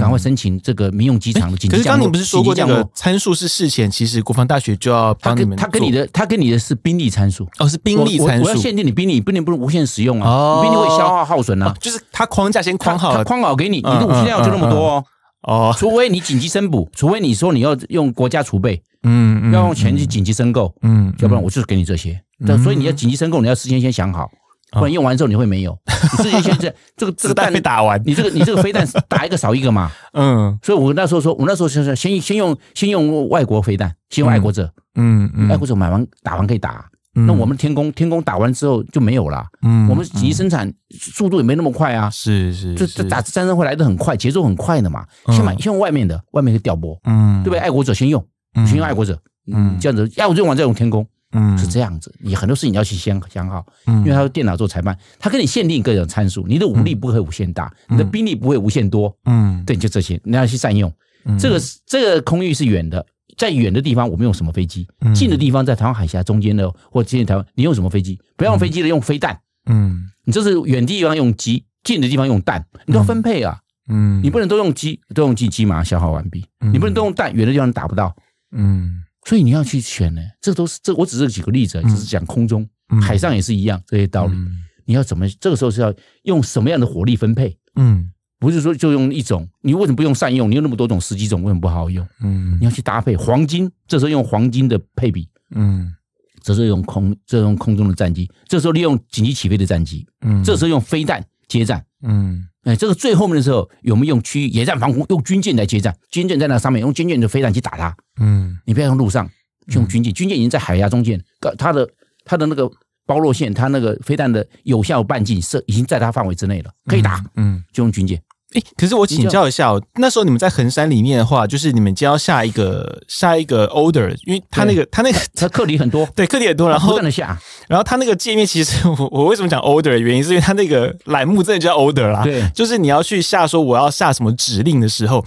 [0.00, 1.80] 赶快申请这个民用机场的紧急降落。
[1.80, 5.56] 可是刚刚你不是说过这个参数是事前，其实国防大学就要帮你们。
[5.56, 8.46] 他跟你的，他跟你的是兵力参数哦，是兵力参数。
[8.46, 10.28] 我要限定你兵力，不能不能无限使用啊。
[10.28, 11.72] 哦，兵力会消耗耗损啊。
[11.80, 15.04] 就是他框架先框好了，框好给你，你的武器量就那么多哦。
[15.42, 22.20] 哦，除非你紧急申补，除非你说你要用国家储备，嗯，要用钱去紧急申购，嗯，要不然我就是给你这些。
[22.64, 24.28] 所以你要紧急申购，你要事先先想好。
[24.78, 25.76] 不然用完之后你会没有，
[26.18, 36.84] 你自己先这这个 这个弹被打完，你这个你这个飞弹打一个少一个嘛， 嗯，所以我那时候说，我那时候就是先先用先用外国飞弹，先用爱国者，嗯嗯，爱国者买完打完可以打，
[37.14, 47.58] 那我们天宫天宫打完之后就没有了，嗯，我们紧急生产速度也没那么快啊，是是，这这打战争会来的很快，节奏很快的嘛，先买先用外面的，外面是调拨，嗯，对不对？
[47.58, 48.22] 爱国者先用，
[48.66, 49.18] 先用爱国者，
[49.52, 51.06] 嗯，这样子，爱国者用完再用天弓。
[51.32, 60.92] 嗯，是这样子，你很多事情你要去先想好，嗯，因为他是电脑做裁判，他给你限定各种参数，你的武力不会无限大，你的兵力不会无限多，嗯，对，就这些，你要去善用。
[61.38, 63.04] 这个这个空域是远的，
[63.36, 64.86] 在远的地方我们用什么飞机？
[65.14, 68.18] 近的地方在台湾海峡中间的或接近台湾，你用什么飞机？
[68.36, 73.58] 不要用飞机的，用飞弹，嗯，你这是远地方用机，近的地方用弹，你都要分配啊，
[73.88, 78.14] 嗯，你不能都用机，都用机机马上消耗完毕，你不能都用弹，远的地方打不到，
[78.52, 79.02] 嗯。
[79.26, 82.66] 所以你要去选呢，这都是这我只是举个例子，只是讲空中、
[83.02, 84.36] 海上也是一样这些道理。
[84.84, 87.58] 你要怎么这个时候是要用什么样的火力分配？
[87.74, 88.08] 嗯，
[88.38, 90.48] 不是说就用一种，你为什么不用善用？
[90.48, 92.06] 你有那么多种十几种，为什么不好好用？
[92.22, 95.28] 嗯，你要去搭配黄金，这时候用黄金的配比。
[95.50, 95.92] 嗯，
[96.40, 100.06] 这时候用空，这用空中的战机，这时候利用紧急起飞的战机。
[100.20, 101.84] 嗯，这时候用飞弹接战。
[102.02, 102.46] 嗯。
[102.66, 105.96] 哎，这个最后面的时候，有没有用区域野战防空，用军舰来接战？
[106.10, 107.96] 军舰在那上面，用军舰的飞弹去打它。
[108.20, 109.30] 嗯，你不要用陆上，
[109.68, 110.12] 用军舰。
[110.12, 111.22] 军舰已经在海峡中间，
[111.56, 111.88] 它的
[112.24, 112.68] 它的那个
[113.06, 117.24] 包络线，它那个飞弹的有效半径是已经在它范围之内了，可以打。
[117.36, 118.20] 嗯，就用军舰。
[118.54, 127.36] 哎，可是我请教一下哦，那时候你们在衡山里面的话，就是你们将要下一个下一个 order，因为他那个他那个 他课题很多， 对，课题很多，然后不断的下，
[127.68, 135.24] 然后他那个界面其实 我我为什么讲 order 的原因，是因为他那个栏目真的叫 order 啦，对，就是你要去下说我要下什么指令的时候。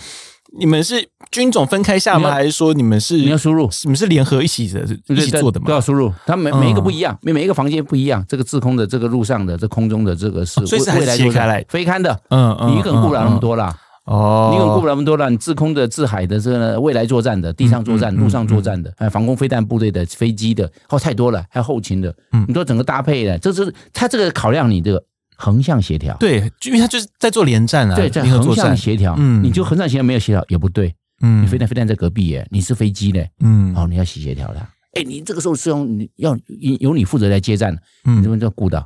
[0.57, 2.31] 你们是军种分开下吗？
[2.31, 3.69] 还是说你们是你要输入？
[3.83, 5.67] 你们是联合一起的，一起做的吗？
[5.67, 6.12] 都要输入。
[6.25, 8.25] 它每每一个不一样，每每一个房间不一样。
[8.27, 12.19] 这个自空的，这个陆上的，这空中的，这个是未来切开来飞勘的。
[12.29, 13.73] 嗯嗯，你一个人顾不了那么多了。
[14.05, 15.29] 哦，你一个人顾不了那么多了。
[15.29, 21.43] 你自空的、自海的，这个未来作战的、地上作战、陆上作战的，还有防空飞弹部队的飞机的，哦，太多了。
[21.51, 25.03] 还有后勤的，嗯，你说整个搭配的，这是他这个考量你这个。
[25.41, 36.38] 横向协调，对，因为他就是在做连战啊，对，在横向协调，嗯，你就横向协调没有协调也不对，嗯，你飞弹飞弹在隔壁耶，你是飞机嘞，嗯，好，你要协调了，哎，你这个时候是用你要
[36.82, 37.73] 由你负责来接战，
[38.04, 38.86] 嗯，你这边要顾到，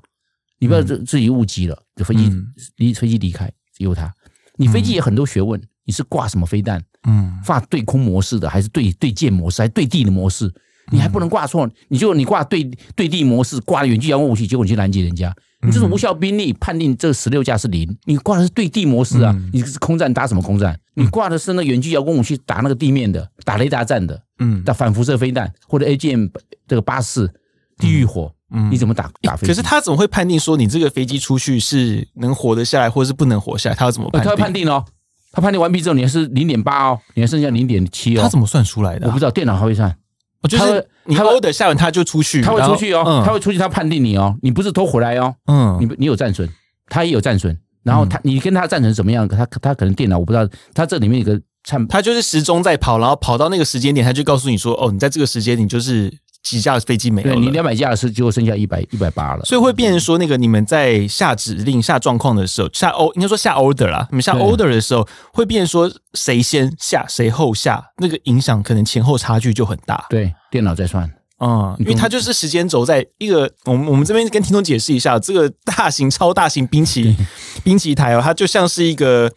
[0.60, 2.32] 你不要自自己误机了，这飞机
[2.76, 4.14] 离飞机离开由他，
[4.58, 10.54] 你飞机也很多学问，你是挂什么飞弹，嗯，挂对空模式的还是对对舰模式还是对地的模式，
[10.92, 12.64] 你还不能挂错，你就你挂对
[12.96, 15.36] 对地模式挂远距遥控武器，结果你去拦截人家。
[15.64, 17.98] 你这种无效兵力，判定这十六架是零。
[18.06, 20.78] 你挂的是对地模式啊，你是空战打什么空战？
[20.96, 26.30] 你挂的是那远距遥控武器打那个地面的，打雷达战的，嗯，打反辐射飞弹或者 AGM
[26.68, 27.32] 这个八四
[27.78, 29.48] 地狱火，嗯，你怎么打打飞机？
[29.48, 33.76] 可是他怎么会判定说你这个飞机出去是能活得下来，或者是不能活下来？
[33.76, 34.26] 他要怎么判定？
[34.26, 34.86] 他要判定哦，
[35.32, 38.22] 他判定完毕之后，你还是零点八哦，你还剩下零点七哦。
[38.22, 39.08] 他怎么算出来的？
[39.08, 39.96] 我不知道，电脑还会算。
[40.50, 46.48] 就是你 order 下完他就出去，他会出去哦，他会出去，他判定你哦，你不是偷回来哦，嗯，你你有战损，
[46.88, 49.28] 他也有战损，然后他你跟他战损怎么样？
[49.28, 56.14] 他他可能电脑我不知道，他这里面有个参，他就是时钟在跑，然后跑到那个时间点，他就告诉你说，哦，你在这个时间你就是。
[56.44, 70.06] 几架飞机没了，对，你两百架是就剩下一百一百八了，所以会变成说，那个你们在下指令、下状况的时候，下 O 应该说下 order 啦，你们下 order 的时候，会变成说谁先下谁后下，那个影响可能前后差距就很大。
[70.10, 71.10] 对，电脑在算。
[71.40, 77.16] 嗯，因为它就是时间轴在一个，我们我们这边跟听众解释一下，这个大型超大型兵棋
[77.64, 79.30] 兵棋台哦，它就像是一个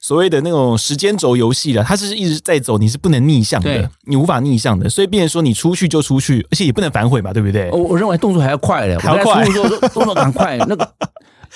[0.00, 7.70] 所谓的那种时间轴游戏了，它是一直在走，你是不能逆向的，你无法逆向的，所以变成说你出去就出去，而且也不能反悔嘛，对不对？
[7.70, 9.44] 我我认为动作还要快的，还要快，
[9.92, 10.88] 动作赶快 那个。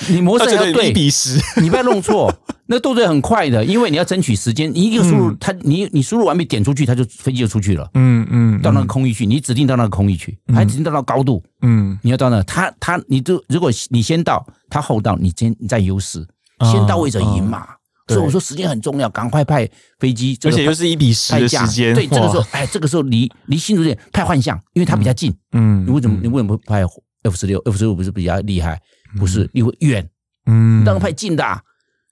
[0.08, 2.34] 你模式要对，一比十，你不要弄错。
[2.66, 4.72] 那个动作很快的，因为你要争取时间。
[4.72, 7.86] 你一个输入，它你你输入完毕点出去，它就飞机就出去了。
[7.92, 11.42] 嗯嗯，到那个空域去，你指定到那个空域去，还指定到那个高度。
[11.60, 16.26] 嗯，你要到那，他他你就如果你先到，他后到，你先你在优势，
[16.72, 17.66] 先到位者赢嘛。
[18.08, 21.94] 所以我说时间很重要，赶快派飞机，而且又是一比十的时间。
[21.94, 25.32] 对，这个时候，哎，这个时候离离新竹点派幻象，因为它比较近。
[25.52, 26.82] 嗯，你为什么你为什么不派
[27.22, 28.80] F 十六？F 十六不是比较厉害？
[29.18, 30.08] 不是，因为远。
[30.46, 31.60] 嗯，当然派近的，啊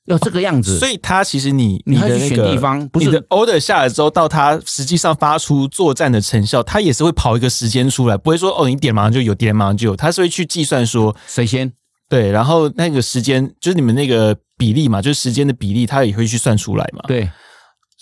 [0.07, 0.79] 要这个样子。
[0.79, 11.73] 所以它其实你你还去选地方，不是你的 order 下来之后，到它实际上发出作战的成效，它也是会跑一个时间出来，不会说哦，你点马上就有，点马上就有，它是会去计算说谁先
[12.11, 17.01] 对，然后那个时间就是你们那个比例嘛，就是时间的比例，它也会去算出来嘛。
[17.07, 17.31] 对，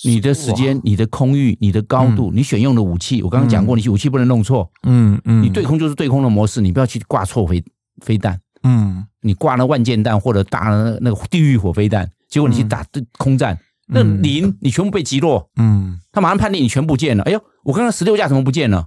[0.03, 4.69] 你的时间、你的空域、你的高度、你选用的武器，我刚刚讲过，你武器不能弄错。
[4.85, 7.63] 嗯嗯，你对空就是对空的模式，你不要去挂错飞
[8.01, 8.41] 飞弹。
[8.63, 12.83] 嗯，你挂了万箭弹或者打了那个地狱火飞弹，结果你去打
[13.19, 15.51] 空战，那零你全部被击落。
[15.57, 17.23] 嗯，他马上判定你全部见了。
[17.25, 18.87] 哎呦，我刚刚十六架怎么不见了？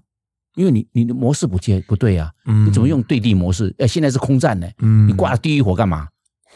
[0.55, 2.29] 因为你你的模式不接不对啊。
[2.45, 3.73] 嗯，你怎么用对地模式？
[3.79, 4.67] 哎，现在是空战呢。
[4.81, 6.07] 嗯，你挂了地狱火干嘛？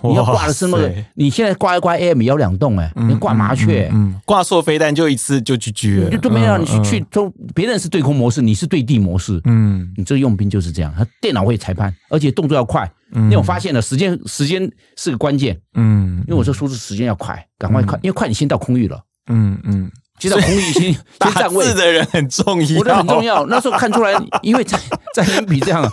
[0.03, 3.89] 你要挂的是那个，你现在挂一挂 AM 幺两栋哎，你挂麻雀，
[4.25, 19.89] 挂错飞弹就一次就 GG 了，就都没让你去去都别人是对空模式，你是对地模式，嗯，你这个用兵就是这样，他电脑会裁判，而且动作要快，因为我发现了时间时间是个关键，嗯，因为我这数字时间要快，赶快快，因为快你先到空域了，嗯嗯，
[20.19, 24.79] 先到空域先先站位的人很重要，我觉得很重要，那时候看出来，因为在
[25.13, 25.91] 在英比这样。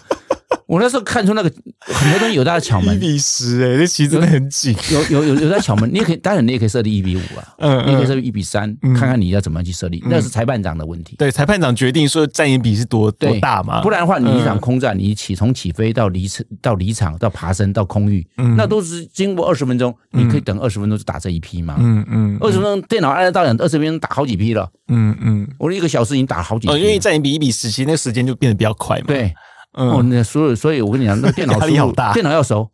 [0.73, 4.75] 我那时候看出那个很多东西有它的巧门，一比十哎，这棋真的很紧。
[4.91, 11.15] 有有有有它巧门，你也可以，当然你也可以设立一比五啊，嗯，你也可以设立一比三，看看你要怎么样去设立，那是裁判长的问题。
[11.19, 29.35] 对，裁判长决定说战役比是多多大嘛，不然的话，你一场空战，你起从起飞到离场到离场到爬升到空域，那都是经过二十分钟，你可以等二十分钟就打这一批嘛，嗯嗯，二十分钟电脑按照到两二十分钟打好几批了，嗯嗯，我一个小时已经打了好几批，因为战役比一比十，其实那个时间就变得比较快嘛，对。
[29.73, 32.71] 哦，那所以所以，我跟你讲，那电脑输入，电脑要熟。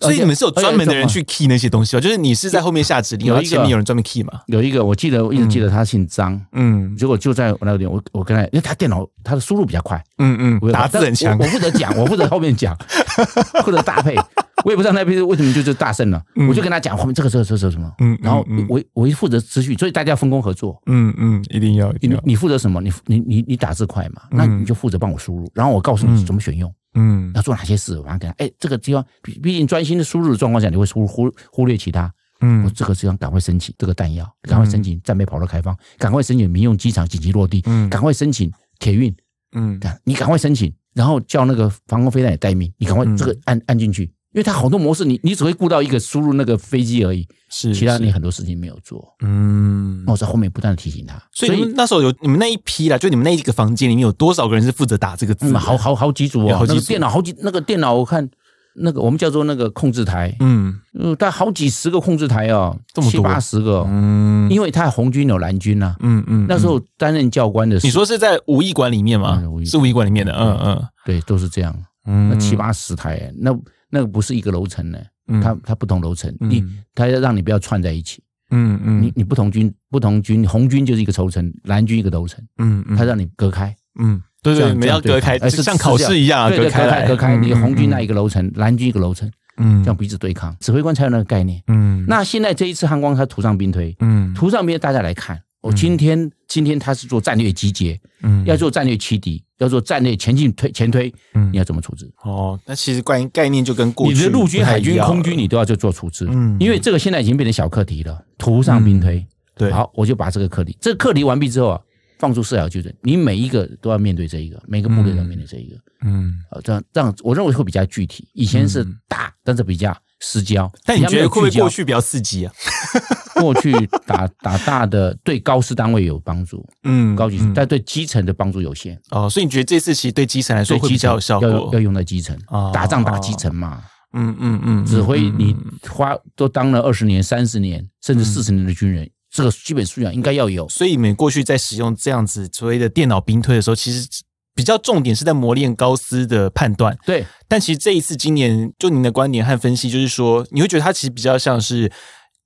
[0.00, 2.00] 所以你们是有专门的人去 key 那些东西吧？
[2.00, 4.40] 就是你是在后面下指令，然后前面有人专门 key 嘛？
[4.46, 12.76] 有一个，我记得我一直记得他姓张，嗯，结果就在我那个点，我我跟他，因为他电脑他的输入比较快，嗯嗯，打字很强，我负责讲，我负责后面讲，
[13.64, 14.16] 负责搭配。
[14.64, 22.80] 我也不知道那边为什么就就大胜了，我就跟他讲后面这个这个这个什么，嗯，然后我我一负责持续，所以大家分工合作，嗯嗯，一定要，你你负责什么？
[22.80, 24.22] 你你你你打字快嘛？
[24.30, 39.14] 那你就负责帮我输入，然后我告诉你怎么选用，嗯，要做哪些事，我要给他，哎，这个地方毕毕竟专心的输入的状况下，你会忽忽忽略其他，嗯，我这个地方赶快申请这个弹药，赶快申请战备跑道开放，赶快申请民用机场紧急落地，嗯，赶快申请铁运，
[39.52, 44.10] 嗯，你赶快申请，然后叫那个防空飞弹也待命，你赶快这个按按进去。
[44.36, 49.02] 因为它好多模式，你你只会顾到一个输入那个飞机而已，是其他你很多事情没有做。
[49.22, 51.14] 嗯，那我在后面不断的提醒他。
[51.32, 55.50] 所以那时候有你们那一批啦，就你们那一个房间里面有多少个人是负责打这个字？
[55.56, 58.28] 好好好几组哦，好几电脑，好几那个电脑，我看
[58.74, 60.78] 那个我们叫做那个控制台，嗯，
[61.18, 62.78] 大概好几十个控制台哦，
[63.10, 69.42] 七八十个，嗯，因为他红军有蓝军呐，嗯嗯，那时候担任教官的，你说是在武艺馆里面吗？
[69.64, 71.74] 是武艺馆里面的，嗯嗯，对，都是这样，
[72.04, 73.50] 嗯，那七八十台，那。
[73.90, 74.98] 那个不是一个楼层呢，
[75.42, 76.64] 它它不同楼层，你
[76.94, 87.06] 它要让你不要串在一起，嗯嗯，你你不同军不同军，红军就是一个楼层，蓝军一个楼层，嗯嗯，它让你隔开，嗯，对对，你们要隔开，是像考试一样，隔开。
[87.06, 95.40] 隔开，你红军那一个楼层，蓝军一个楼层，嗯，这样彼此对抗，指挥官才有那个概念，嗯，那现在这一次汉光他图上兵推，嗯，图上兵大家来看。
[95.66, 102.08] 我今天今天他是做战略集结，嗯，要做战略欺敌，要做战略前进推前推，嗯，你要怎么处置？
[102.22, 108.24] 哦，那其实关概念就跟过去你的陆军、海军、空军，你都要去做处置，嗯，因为这个现在已经变成小课题了。
[108.38, 111.80] 图上兵推，对，好，我就把这个课题，这个课题完毕之后啊，
[112.18, 118.28] 放出四条矩阵，你每一个都要面对这一个，每个部队都要面对这一个，嗯，好，这样这样，我认为会比较具体。
[118.34, 120.70] 以前是大，但是比较失焦。
[120.84, 122.52] 但你觉得会不会过去比较刺激啊？
[123.36, 123.70] 过去
[124.06, 128.98] 打打大的对高师单位有帮助， 嗯，高级，但对基层的帮助有限。
[129.10, 131.48] 哦，所以你觉得这次其实对基层来说会比较有效果？
[131.48, 133.82] 要要用在基层，哦打仗打基层嘛。
[134.18, 135.54] 嗯嗯嗯，指挥你
[135.90, 140.66] 花都当了二十年、三十年甚至四十年的军人，这个基本素养应该要有。
[140.70, 144.08] 所以你们过去在使用这样子所谓的电脑兵推的时候，其实
[144.56, 146.96] 比较重点是在磨练高斯的判断。
[147.04, 151.92] 对，但其实这一次今年，就您的观点和分析，就是说，你会觉得他其实比较像是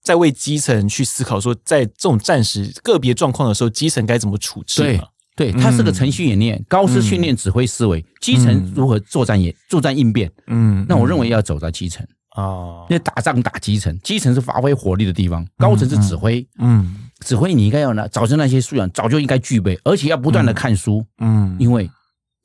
[0.03, 4.83] 在为基层去思考，说在这种暂时个别状况的时候，基层该怎么处置。
[4.83, 5.01] 对，
[5.37, 10.29] 对，他是个程序演练，嗯、高斯训练指挥思维，基层如何作战也作战应变。
[10.49, 12.05] 嗯，那我认为要走在基层。
[12.37, 16.41] 哦，因为打仗打基层，基层是发挥火力的地方，高层是指挥。
[16.59, 21.07] 嗯，嗯指挥你应该要呢早晨那些素养早就应该具备，而且要不断的看书。
[21.21, 21.89] 嗯，因为。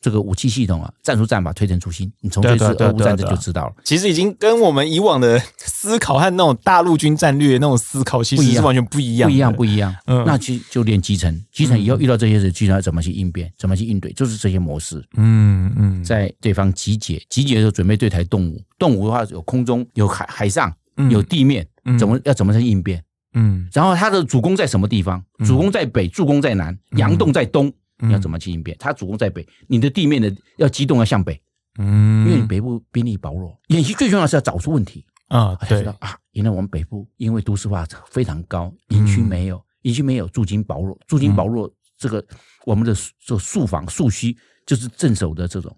[0.06, 3.74] 这个武器系统啊，战术战法推陈出新，你从这次俄乌战争就知道了。
[3.84, 9.96] 其实已经跟我们以往的思考和那种大陆军战略那种思考，其实是完全不一样，不一样，不一样。
[10.06, 15.04] 嗯，那就就练基层，基层以后遇到这些事，基层要怎么去应变，怎么去应对，就是这些模式。
[15.18, 20.72] 嗯嗯，在对方集结，集结的时候准备对台动武，动武的话有空中、有海海上、
[21.10, 21.66] 有地面，
[21.98, 23.04] 怎么要怎么去应变？
[23.34, 25.24] 嗯，然后他的主攻在什么地方？
[25.44, 27.74] 主攻在北，助攻在南，佯动在东。
[28.00, 28.76] 你要怎么去应变？
[28.80, 31.42] 他主攻在北，你的地面的要机动要向北，
[31.80, 33.58] 嗯，因为你北部兵力薄弱。
[33.68, 42.24] 演习最重要是要找出问题啊，对啊，原来我们北部因为都市化非常高，营区没有，营区没有，驻军薄弱，驻军薄弱，这个
[42.66, 42.94] 我们的
[43.26, 44.36] 这驻防驻区
[44.66, 45.76] 就是镇守的这种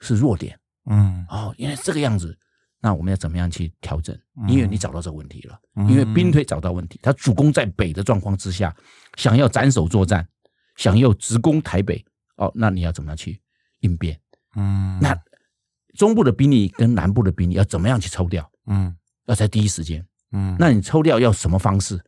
[0.00, 0.58] 是弱点，
[0.88, 2.38] 嗯，哦，原来这个样子，
[2.80, 4.16] 那我们要怎么样去调整？
[4.46, 5.58] 因为你找到这个问题了，
[5.88, 8.74] 因为兵推找到问题，他主攻在北的状况之下，
[9.16, 10.26] 想要斩首作战。
[10.76, 12.04] 想要直攻台北
[12.36, 13.40] 哦，那你要怎么样去
[13.80, 14.18] 应变？
[14.56, 15.18] 嗯，那
[15.94, 18.50] 中部的兵力跟南部的兵力要怎么样去抽调？
[18.66, 18.94] 嗯，
[19.26, 20.04] 要在第一时间。
[20.32, 21.98] 嗯，那你抽调要什么方式？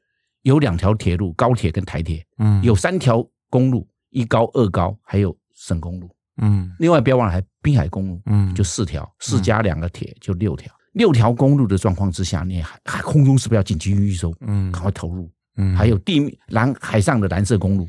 [0.43, 2.25] 有两条铁路，高铁跟台铁。
[2.39, 6.11] 嗯，有三条公路，一高二高，还有省公路。
[6.41, 8.23] 嗯，另外不要忘了还滨海公路。
[8.27, 10.73] 嗯，就四条，四加两个铁就六条。
[10.93, 14.35] 六条公路的状况之下，你还还空中是不是要紧急预收？
[14.41, 15.31] 嗯，赶快投入。
[15.57, 17.89] 嗯，还有地面蓝海上的蓝色公路。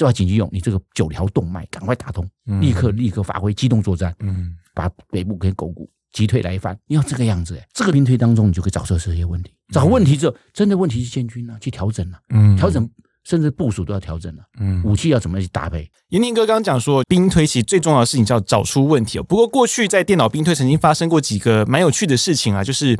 [0.00, 2.28] 是要紧急用你这个九条动脉赶快打通，
[2.60, 6.78] 立刻立刻发挥机动作战，嗯，把北部跟巩固，击退来犯。
[6.86, 12.88] 你要这个样子，哎，这个兵推当中你就可以找出这些问题，找问题之后，真的问题是建军啊，去调整了，嗯，调整
[13.24, 15.90] 甚至部署都要调整了，嗯，武器要怎么去搭配？
[16.08, 19.22] 延宁哥刚刚讲说，兵推其实最重要的事情叫找出问题哦。
[19.22, 22.98] 不过过去在电脑兵推曾经发生过几个蛮有趣的事情啊，就是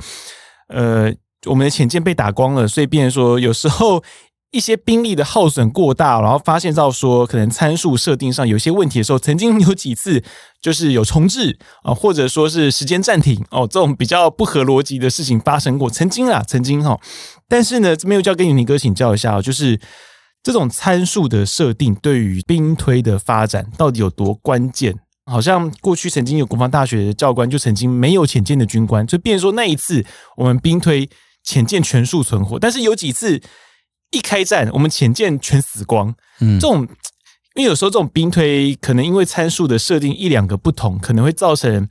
[0.68, 1.12] 呃，
[1.46, 4.04] 我们的潜舰被打光了，所以变成说有时候。
[4.52, 10.24] 一些兵力的耗损过大，然后发现到说可能参数设定上有些问题的时候，曾经有几次
[10.60, 16.98] 就是有重置啊，或者说是时间暂停哦，这种比较不合逻辑的事情发生过，曾经啊，曾经哈。
[17.48, 19.80] 但是呢，这边又要跟延宁哥请教一下，就是
[20.42, 24.96] 这种参数的设定对于兵推的发展到底有多关键？
[25.26, 30.04] 好像过去曾经有国防大学的教官就曾经没有潜舰的军官，就变说那一次
[30.36, 31.08] 我们兵推
[31.44, 33.40] 潜舰全数存活，但是有几次。
[34.10, 36.14] 一开战，我们潜舰全死光。
[36.40, 36.82] 嗯，这种，
[37.54, 41.88] 因为有时候这种兵推可能因为参数的设定一两个不同，可能会造成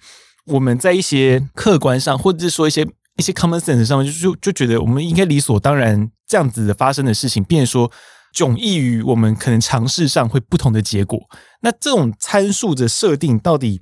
[0.47, 7.91] 我们在一些客观上，或者是说一些一些 common sense 上面，就就就觉得我们应该理所当然这样子的发生的事情，变说
[8.35, 11.19] 迥异于我们可能尝试上会不同的结果。
[11.61, 13.81] 那这种参数的设定到底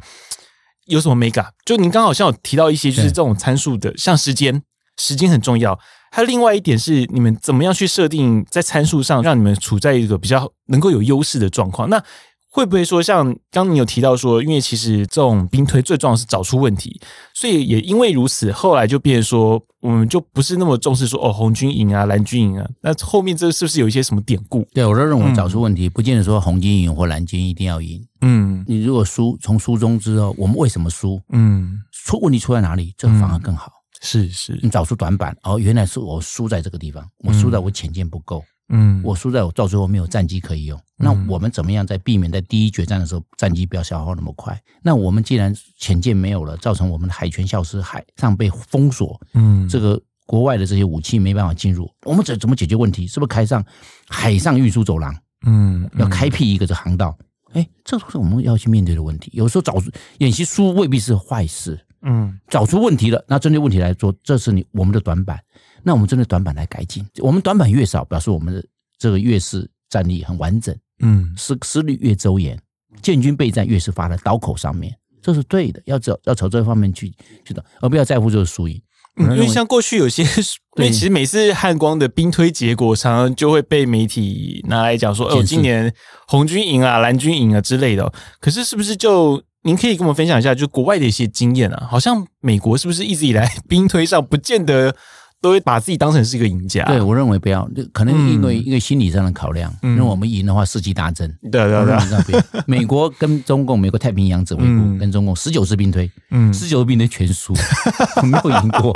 [0.86, 1.54] 有什么美感？
[1.66, 4.64] 就您刚好像有提到一些，就是这种参数的，像时间，
[4.98, 5.80] 时间很重要。
[6.18, 11.88] 还有另外一点是，你们怎么样去设定在参数上，让你们处在一个比较能够有优势的状况？
[11.92, 12.04] 那
[12.50, 17.00] 会不会说，像刚刚你有提到说，因为其实这种兵推最重要是找出问题，
[17.36, 22.68] 所以也因为如此，后来就变成说，我们就不是那么重视说哦，红军赢啊，蓝军赢啊。
[22.82, 24.68] 那后面这是不是有一些什么典故？
[24.74, 28.04] 对，我都认为找出问题，不见得说红军赢或蓝军一定要赢。
[28.22, 33.72] 嗯，你如果输，从书中知道我们为什么输，嗯，出问题出在哪里，这个反而更好。
[34.02, 40.80] 是是，你找出短板哦，原来是我输在这个地方，我输在我潜舰不够，嗯，我输在我到最后没有战机可以用。
[40.96, 44.60] 那我们怎么样在避免在第一决战的时候战机不要消耗那么快？
[44.82, 53.08] 那我们既然潜舰没有了，造成我们的海权消失，海上被封锁，嗯，这个国外的这些武器没办法进入，我们怎怎么解决问题？
[53.08, 53.64] 是不是开上
[54.08, 55.16] 海上运输走廊？
[55.46, 57.18] 嗯，要开辟一个这航道？
[57.54, 59.32] 哎，这都是我们要去面对的问题。
[59.34, 59.76] 有时候找
[60.18, 61.80] 演习输未必是坏事。
[62.10, 65.38] 嗯，找出问题了，那针对问题来说，这是你我们的短板。
[65.84, 68.64] 那我们针对短板来改进，我们短板越少，表示我们的
[68.98, 70.76] 这个越是战力很完整。
[71.00, 72.58] 嗯，思思虑越周延，
[73.02, 75.82] 建军备战越是发在刀口上面，这是对的。
[75.86, 77.14] 要走要朝这方面去
[77.46, 78.82] 去的，而不要在乎这个输赢。
[79.18, 85.94] 嗯，因为像过去有些，因为其实每次汉光的兵推结果，常常就会被媒体拿来讲说，哦，今年
[86.28, 88.14] 红军赢啊，蓝军赢啊之类的。
[88.40, 89.44] 可是是不是就？
[89.68, 94.96] 您可以跟我们分享一下，就国外的一些经验啊，好像美国是不是一直以来兵推上不见得
[95.42, 96.86] 都会把自己当成是一个赢家。
[96.86, 101.30] 对，我认为不要，可能因为一个心理上的考量，因为我们赢的话世纪大争。
[101.52, 101.86] 对对
[102.26, 107.54] 对，美国跟中共，美国太平洋指挥部跟中共十九次兵推，嗯，十九次兵推全输，
[108.24, 108.96] 没有赢过。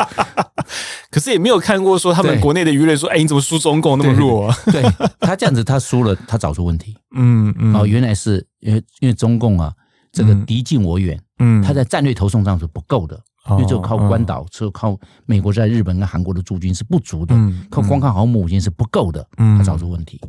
[1.09, 4.57] 可是也没有看过说他们国内的舆论说，哎，你怎么输中共那么弱啊？
[4.71, 4.81] 对
[5.19, 6.95] 他这样子，他输了，他找出问题。
[7.13, 9.73] 嗯嗯，哦，原来是因为因为中共啊，
[10.11, 13.19] 这个敌近我远，嗯，他在战略投送上是不够的。
[13.49, 14.95] 因为就靠关岛，就靠
[15.25, 17.35] 美国在日本跟韩国的驻军是不足的，
[17.71, 20.21] 靠光靠航母舰是不够的，他找出问题。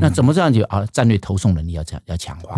[0.00, 0.82] 那怎么这样就啊？
[0.86, 2.56] 战略投送能力要强要强化，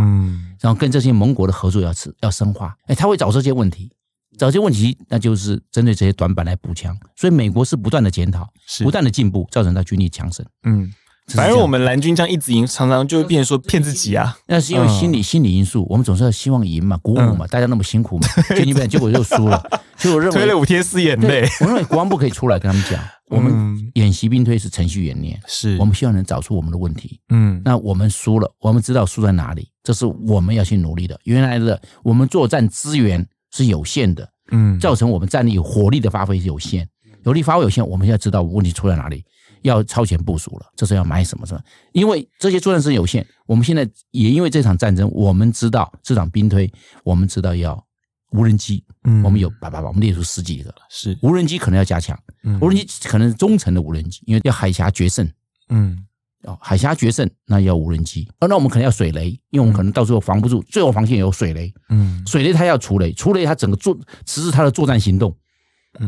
[0.61, 2.73] 然后跟这些盟国的合作要要深化。
[2.87, 3.91] 哎，他会找这些问题，
[4.39, 6.97] 找这些问题，那就是针对这些短板来补强。
[7.17, 8.49] 所以美国是不断的检讨，
[8.85, 10.47] 不断的进步，造成他军力强盛。
[10.63, 10.89] 嗯。
[11.35, 14.39] 反正我们蓝军这样一直赢，常常就会变成说骗自己啊。
[14.47, 19.61] 那是因为心理心理因素，我们总是要希望赢嘛，鼓舞嘛，大家那么辛苦嘛， 结果结果又输了。
[19.97, 21.49] 所以我认为推了五天四眼泪。
[21.61, 27.19] 我认为国防部可以出来跟他们讲，我们演习兵推是程序演练，是我们希望能找出我们的问题。
[27.31, 31.19] 嗯，那我们输了，我们知道输在哪里，这是我们要去努力的。
[31.25, 36.87] 原来的我们作战资源是有限的，嗯，造成我们战力火力的发挥是有限，
[37.25, 39.25] 有力发挥有限，我们要知道问题出在哪里。
[39.63, 41.61] 要超前部署了，这是要买什么什么？
[41.93, 46.73] 因为这些作战是有限，我们现在也因为这场战争，我们知道这场兵推，
[47.05, 47.85] 我们知道要
[48.33, 51.17] 无人机，嗯，我们有叭叭叭，我们列出十几个，是。
[51.23, 52.19] 无人机可能要加强，
[52.61, 55.29] 无人机可能是中程的无人机，因为要海峡决胜，
[55.69, 56.05] 嗯，
[56.43, 63.97] 哦，海峡决胜那要无人机，哦，那我们可能要水雷，因为我们可能到时候防不住，最后防线有水雷，嗯，水雷它要除雷，除雷它整个作
[64.27, 65.37] 实施它的作战行动。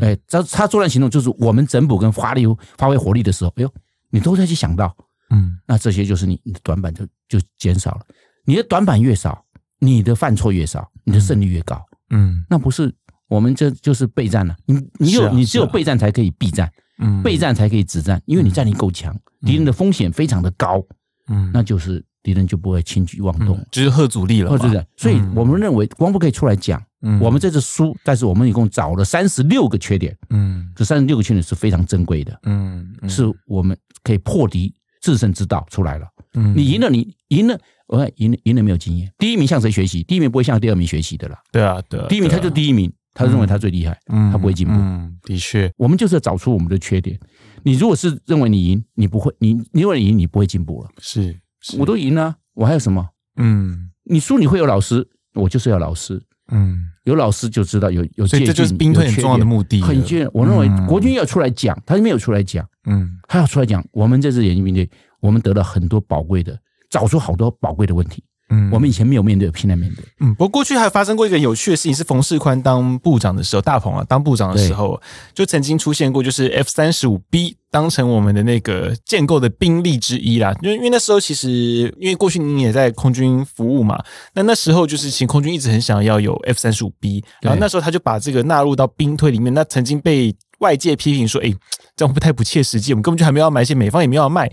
[0.01, 2.45] 哎，他他作战行动就是我们整补跟发力
[2.77, 3.73] 发挥火力的时候，哎呦，
[4.11, 4.95] 你都在去想到，
[5.31, 8.01] 嗯，那这些就是你你的短板就就减少了。
[8.45, 9.45] 你的短板越少，
[9.79, 11.83] 你的犯错越少，你的胜率越高。
[12.11, 12.95] 嗯，那不是
[13.29, 14.57] 我们这就是备战了。
[14.65, 20.83] 你你有你只有备战才可以避战，嗯，备战才可以止战，因为你战力够强，敌人的风险非常的高，
[21.29, 24.87] 嗯，那就是敌人就不会轻举妄动，就是贺阻力了，是不是？
[24.99, 26.83] 所以我们认为光不可以出来讲。
[27.01, 36.07] 嗯，我们这次输，但是我们一共找了三十六个缺点，嗯，这三十六个缺点是非常珍贵的，嗯，是我们可以破敌制胜之道出来了。
[36.35, 40.03] 嗯，你赢了，你赢了，我看赢了，赢了没有经验，第一名向谁学习？
[40.03, 41.39] 第一名不会向第二名学习的啦。
[41.51, 44.75] 对啊，对，第一名他就第一名，他认为他最厉害，嗯，他不会进步。
[44.75, 47.19] 嗯，的确，我们就是要找出我们的缺点。
[47.63, 50.89] 你如果是认为你赢，你不会，你你认为你赢，你不会进步了。
[50.99, 51.39] 是，
[51.77, 53.09] 我都赢了，我还有什么？
[53.37, 56.23] 嗯，你输你会有老师，我就是要老师。
[56.51, 59.83] 嗯，有老师就知道有有，所以这就是兵退很重要的目的。
[59.83, 63.85] 很确，我认为国军要出来讲，他没有出来讲，嗯，他要出来讲。
[63.93, 64.89] 我们这次演习兵队，
[65.21, 66.59] 我们得到很多宝贵的，
[66.89, 68.25] 找出好多宝贵的问题。
[68.51, 70.05] 嗯，我们以前没有面对，现在面对。
[70.21, 75.01] 嗯，不过过去还发生过一个有趣的事情，是冯世宽当部长的时候，大鹏啊当部长的时候，
[75.35, 80.55] 就曾经出现过，就是 F 三十五 B 当成我们的那个建构的兵力之一啦。
[80.63, 81.51] 因为因为那时候其实
[81.99, 89.53] 因为过去你也在空军服务嘛，那那时候就是其实空军一直很想要有 F 三十五 B，然后那时候他就把这个纳入到兵推里面。
[89.53, 91.53] 那曾经被外界批评说，哎，
[91.95, 92.93] 这样会不太不切实际？
[92.93, 94.51] 我们根本就还没有要买一些，美方也没有要卖。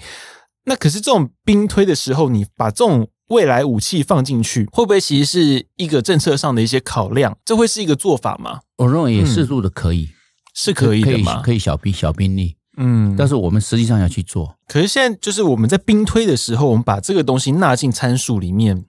[0.65, 7.35] 那可是这种兵推的时候，你把这种未来武器放进去，会不会其实是一个政策上的一些考量？
[7.43, 8.59] 这会是一个做法吗？
[8.77, 10.13] 我认为也适度的可以，嗯、
[10.53, 11.41] 是可以的嘛？
[11.41, 14.55] 可以小兵小兵力，嗯，但是我们实际上要去做。
[14.67, 18.85] 可是现在就是我们在兵推的时候，我们把这个东西纳进参数里面，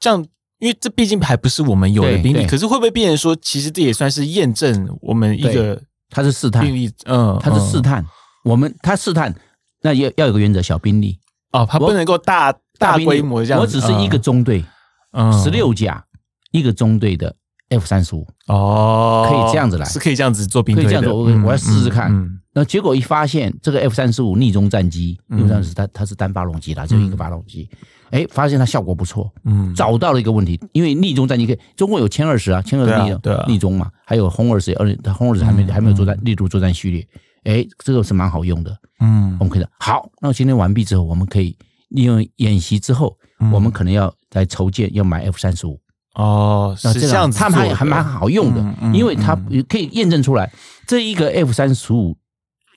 [0.00, 0.24] 这样，
[0.60, 2.46] 因为这毕竟还不是我们有的兵力。
[2.46, 5.80] 可是会不会变成说，其实这也算是验证我们一个？
[6.10, 6.64] 它是试探，
[7.06, 8.00] 嗯，它是试探。
[8.02, 8.06] 嗯、
[8.44, 9.34] 我们它试探，
[9.82, 11.18] 那要要有个原则，小兵力
[11.52, 12.54] 哦，它不能够大。
[12.78, 14.64] 大规模这样，我只是一个中队，
[15.12, 16.04] 嗯，十六架
[16.52, 17.34] 一个中队的
[17.70, 22.12] F 三十五哦，可以这样子来，是可以这样子做兵推的，可以这样做，我我要试试看。
[22.56, 27.68] 那结果一发现，这个 F 三十五逆中战机，逆中战机它它是单发动机啦，只有一个发动机，
[28.10, 37.08] 哎，发现它效果不错，嗯，找到了一个问题，因为逆中战机可以，中国有歼二十啊，歼二十逆逆中嘛，还有轰二十，而且它轰二十还没还没有作战列入作战序列，
[37.42, 41.56] 哎，这个是蛮好用的，嗯，我们可以好，那今天完毕之后，我们可以
[41.88, 43.16] 利用演习之后。
[43.52, 45.78] 我们可能要来筹建，要买 F 三十五
[46.14, 49.36] 哦，是这样子，他们还还蛮好用的，因为它
[49.68, 50.50] 可以验证出来，
[50.86, 52.16] 这一个 F 三十五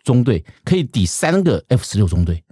[0.04, 2.44] 中队可以抵三个 F 十六中队。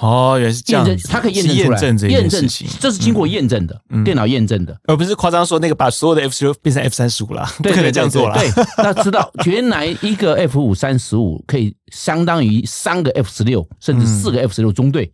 [0.00, 2.46] 哦，原来是这样子，它可以验证出来，验证
[2.78, 8.34] 这是经过验证的，电脑验证的，而不是夸张说那个把所有的 F 十六变成 F 三十五了， 不可能这样做了。
[8.36, 15.06] 对，那知道原来一个 F 五三十五可以相当于三个 F 十六，甚至四个 F 十六中队。
[15.06, 15.12] 嗯，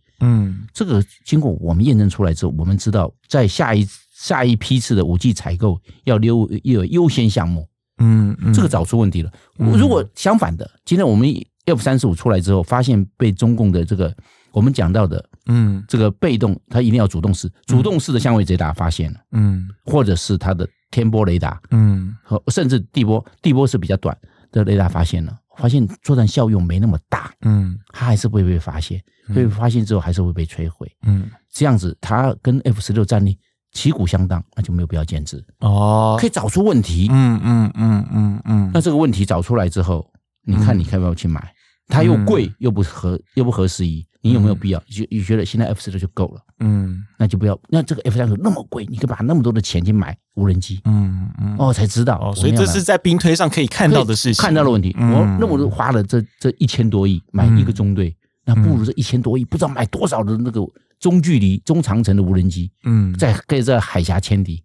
[0.72, 7.66] 这个经过我们验证出来之后，我们知道在下一下一批次的武器采购要留要有优先项目。
[8.02, 9.30] 嗯，这个找出问题了。
[9.58, 11.28] 如果相反的，今天我们
[11.66, 14.14] F 三十五出来之后，发现被中共的这个
[14.52, 24.16] 我们讲到的，嗯，这个被动，它一定要主动式，主动式的相位雷达发现了，嗯，或者是它的天波雷达，嗯，和甚至地波，地波是比较短
[24.50, 29.02] 的雷达发现了，发现作战效用没那么大，嗯，它还是会被发现，
[29.34, 33.38] 被发现之后还是会被摧毁，嗯，这样子它跟 F 十六战力
[33.72, 35.44] 旗鼓相当，那就没有必要建制。
[35.60, 40.10] 哦，可以找出问题，嗯嗯嗯嗯嗯，那这个问题找出来之后。
[40.42, 41.52] 你看，你要不要去买？
[41.86, 44.78] 它又贵又不合又不合时宜，你有没有必要？
[44.80, 46.40] 就你觉得现在 F 十六就够了？
[46.58, 47.58] 嗯，那就不要。
[47.68, 50.80] 那这个 F 三十那么贵，你可以把那么多的钱去买无人机？
[50.84, 52.34] 嗯嗯，哦，才知道哦。
[52.34, 54.94] 所以这是在兵推上可以看到的事情，看到的问题。
[54.98, 58.14] 我那么多花了这这一千多亿买一个中队，
[58.44, 60.60] 那不如这一千多亿不知道买多少的那个
[60.98, 62.70] 中距离、中长程的无人机？
[62.84, 64.62] 嗯，在可以在海峡牵敌。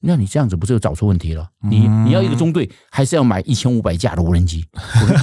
[0.00, 1.46] 那你这样子不是又找出问题了？
[1.62, 4.64] 你你要一个中队，还是要买一千五百架的无人机？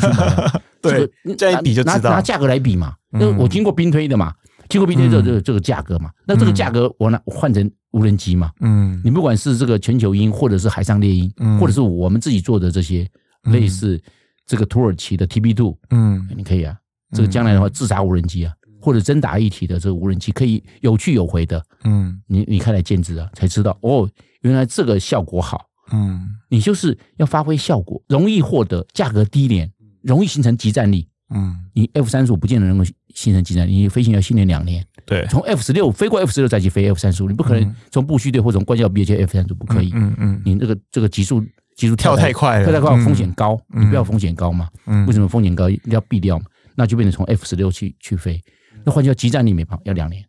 [0.82, 2.94] 对，这样一比就知道，拿价格来比嘛。
[3.10, 4.34] 那我经过兵推的嘛，
[4.70, 6.12] 经过兵推这这个这个价格嘛。
[6.26, 8.52] 那这个价格我拿换成无人机嘛。
[8.60, 13.08] 嗯，你不管是这个全球鹰，或者是海上猎鹰，或者是我们自己做的这些
[13.46, 14.00] 类似
[14.46, 16.78] 这个土耳其的 TB Two，嗯，你可以啊。
[17.12, 18.54] 这个将来的话，自杀无人机啊。
[18.80, 24.08] 或者真打一体的这个无人机可以有去有回的，嗯，你你看来建制啊，才知道哦，
[24.48, 29.72] 原来这个效果好，嗯，你就是要发挥效果，容易获得，价格低廉，
[30.02, 32.84] 容易形成集战力，嗯，你 F 三十五不见得能够
[33.14, 41.42] 形成集战力，你飞行要训练两年，对，从 F 十六飞过 F 十六再去飞 F 三十五，你不可能从步虚队或从官校毕业去 F 三十五不可以，嗯嗯，你这个这个级数
[41.76, 45.70] 级数跳太快了，跳太快风险高，你不要风险高嘛，嗯，为什么风险高？
[45.86, 46.46] 要避掉嘛？
[46.76, 48.42] 那就变成从 F 十六去去飞。
[48.86, 50.24] 那换句话，集战力没办法，要两年。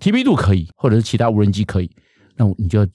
[0.00, 1.90] TB 度可以，或者是其他无人机可以，
[2.36, 2.86] 那你就要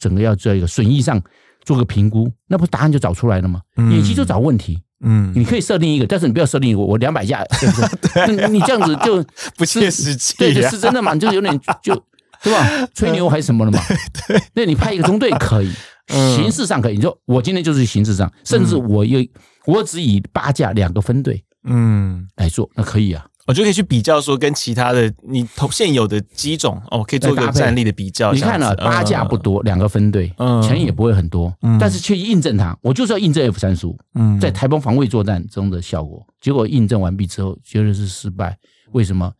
[0.00, 1.22] 整个要做一个损益上
[1.64, 3.60] 做个评估，那不答案就找出来了吗？
[3.76, 8.36] 演习就找问题，嗯，你可以设定一个，但是你不要设定我我两百架， 对不对？
[8.36, 9.22] 对你这样子就
[9.56, 11.94] 不切实际，对，就是真的嘛，你就有点就
[12.42, 12.66] 对吧？
[12.94, 13.78] 吹牛还是什么的嘛？
[14.26, 15.70] 对，那你派一个中队可以，
[16.08, 16.94] 形式上可以。
[16.96, 19.24] 你说我今天就是形式上，甚至我有
[19.66, 23.26] 我只以八架两个分队，嗯，来做，那可以啊。
[23.50, 28.32] 我就可以去比较说，跟其他的你同现有的机种哦，可以做个战力的比较。
[28.32, 30.32] 你看了八架不多，两个分队，
[30.62, 32.78] 钱也不会很多，嗯但是却印证它。
[32.80, 33.98] 我就是要印证 F 三十五，
[34.40, 36.24] 在台湾防卫作战中的效果。
[36.40, 38.56] 结果印证完毕之后，觉得是失败。
[38.92, 39.32] 为什么？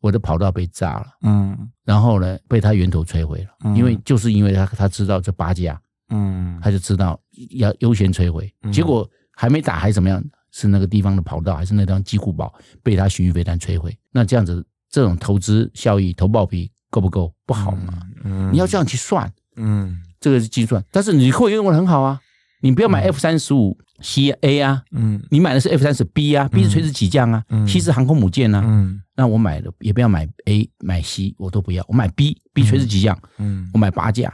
[0.00, 3.74] 我的跑道被炸了，嗯，然后呢，被他源头摧毁了。
[3.74, 7.18] 因为就是因为他他知道这八架，嗯，他就知道
[7.52, 8.52] 要优先摧毁。
[8.70, 10.22] 结果还没打还是怎么样？
[10.56, 13.98] 是那个地方的跑道，还是那地方机库堡被他巡弋飞弹摧毁？
[14.12, 17.34] 那这样子，这种投资效益、投报比够不够？
[17.44, 18.00] 不好嘛？
[18.22, 20.82] 嗯，你要这样去算，嗯，这个是计算。
[20.92, 22.20] 但是你会用的很好啊，
[22.60, 32.62] 你不要买 F 三十五 C A 啊，嗯，你买的是 F 三十 B 啊，B 是垂直起降啊，C 是航空母舰啊，嗯，那我买的也不要买 A，买 C 我都不要，我买 B，B
[32.62, 34.32] 垂直起降，嗯，我买八架，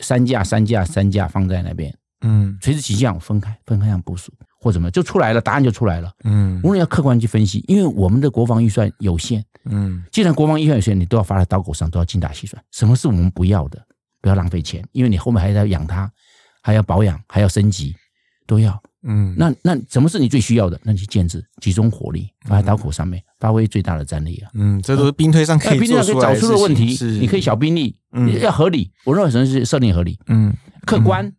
[0.00, 4.32] 三架、三架、三架放在那边，嗯，垂直起降分开，分开样部署。
[4.60, 6.12] 或怎么就出来了，答案就出来了。
[6.24, 9.42] 嗯，我们要客观去分析，因为我们的国防预算有限。
[9.64, 12.62] 嗯，既然国防预算有限，你都要发在刀口上，都要精打细算。
[12.70, 13.82] 什么是我们不要的？
[14.20, 16.10] 不要浪费钱，因为你后面还要养它，
[16.62, 17.96] 还要保养，还要升级，
[18.46, 18.78] 都要。
[19.02, 20.78] 嗯，那那什么是你最需要的？
[20.82, 24.50] 那你去建制，集中火力发在刀口上面，发挥最大的战力啊。
[24.52, 26.48] 嗯，这都是兵推上可以做出来的事情。
[26.48, 28.92] 找出的问题，是你可以小兵力，嗯，要合理。
[29.06, 30.18] 我认为什么是设定合理？
[30.26, 30.54] 嗯，
[30.84, 31.32] 客观，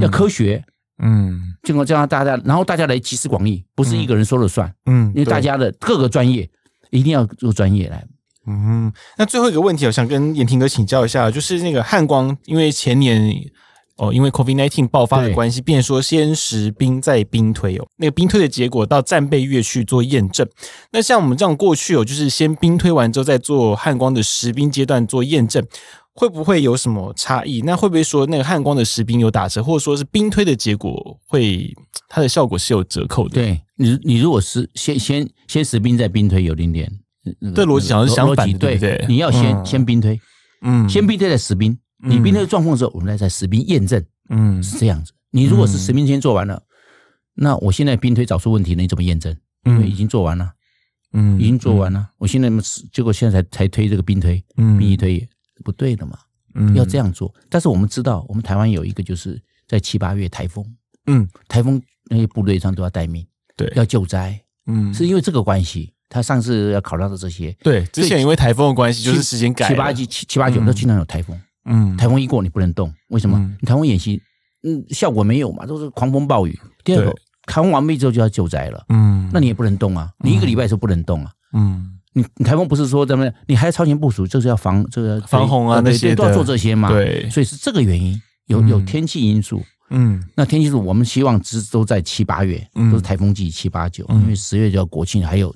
[0.00, 0.64] 要科学。
[1.02, 4.72] 嗯，经过这样大家，然后大家来集思广益，不是一个人说了算。
[4.86, 6.48] 嗯，因为大家的各个专业
[6.90, 8.06] 一定要做专业来。
[8.46, 13.34] 嗯，那最后一个问题，我想跟严廷哥请教一下，就是那个汉光，因为前年
[13.96, 20.46] 哦，因为 COVID nineteen 爆发的关系，变说先实兵再兵推哦，那个兵推的结果到战备月去做验证。
[20.92, 25.64] 那像我们这样过去哦，就是先兵推完之后再做汉光的实兵阶段做验证。
[26.14, 27.60] 会不会有什么差异？
[27.62, 31.74] 那会不会说那个汉光的实兵有打折，或者说是兵推的结果会
[32.08, 33.34] 它的效果是有折扣的？
[33.34, 36.90] 对你，你如果是先先先实兵再兵推，有零点，
[37.54, 39.04] 这逻辑好像是相反的，对不对？
[39.08, 40.20] 你要先先兵推，
[40.62, 41.76] 嗯，先兵推再实兵。
[42.06, 45.12] 你兵推状况的时候，我们再在实兵验证，嗯，是这样子。
[45.30, 46.62] 你如果是实兵先做完了，
[47.34, 49.36] 那我现在兵推找出问题了，你怎么验证？
[49.64, 50.52] 因为已经做完了，
[51.12, 52.10] 嗯，已经做完了。
[52.18, 52.48] 我现在
[52.92, 55.28] 结果现在才才推这个兵推，嗯，兵一推。
[55.62, 56.18] 不对的嘛，
[56.54, 57.32] 嗯，要这样做。
[57.48, 60.64] 但是我们知道，我们台湾有一个，就是在七八月台风，
[61.06, 61.80] 嗯，台风
[62.10, 63.26] 那些部队上都要待命，
[63.56, 65.92] 对，要救灾，嗯，是因为这个关系。
[66.10, 73.36] 他上次要考虑到这些，对，之前因为台风的关系，就是时间改七八七七八九都经常有台风，嗯，台风一过你不能动，为什么？
[73.62, 74.22] 台风演习，
[74.62, 76.56] 嗯，效果没有嘛，都是狂风暴雨。
[76.84, 77.12] 第二个，
[77.46, 81.32] 台风完毕之后就要救灾了，嗯，那你也不能动啊，你一个礼拜是不能动啊。
[81.52, 83.34] 嗯，你你台风不是说怎么样？
[83.46, 86.88] 你还要超前部署，就是要防这个防洪啊那些都要做这些嘛。
[86.88, 89.62] 对，所以是这个原因，有有天气因素。
[89.90, 95.54] 嗯，那天气是我们希望只都在七八月，都是台风季七八九，因为十月就要国庆，还有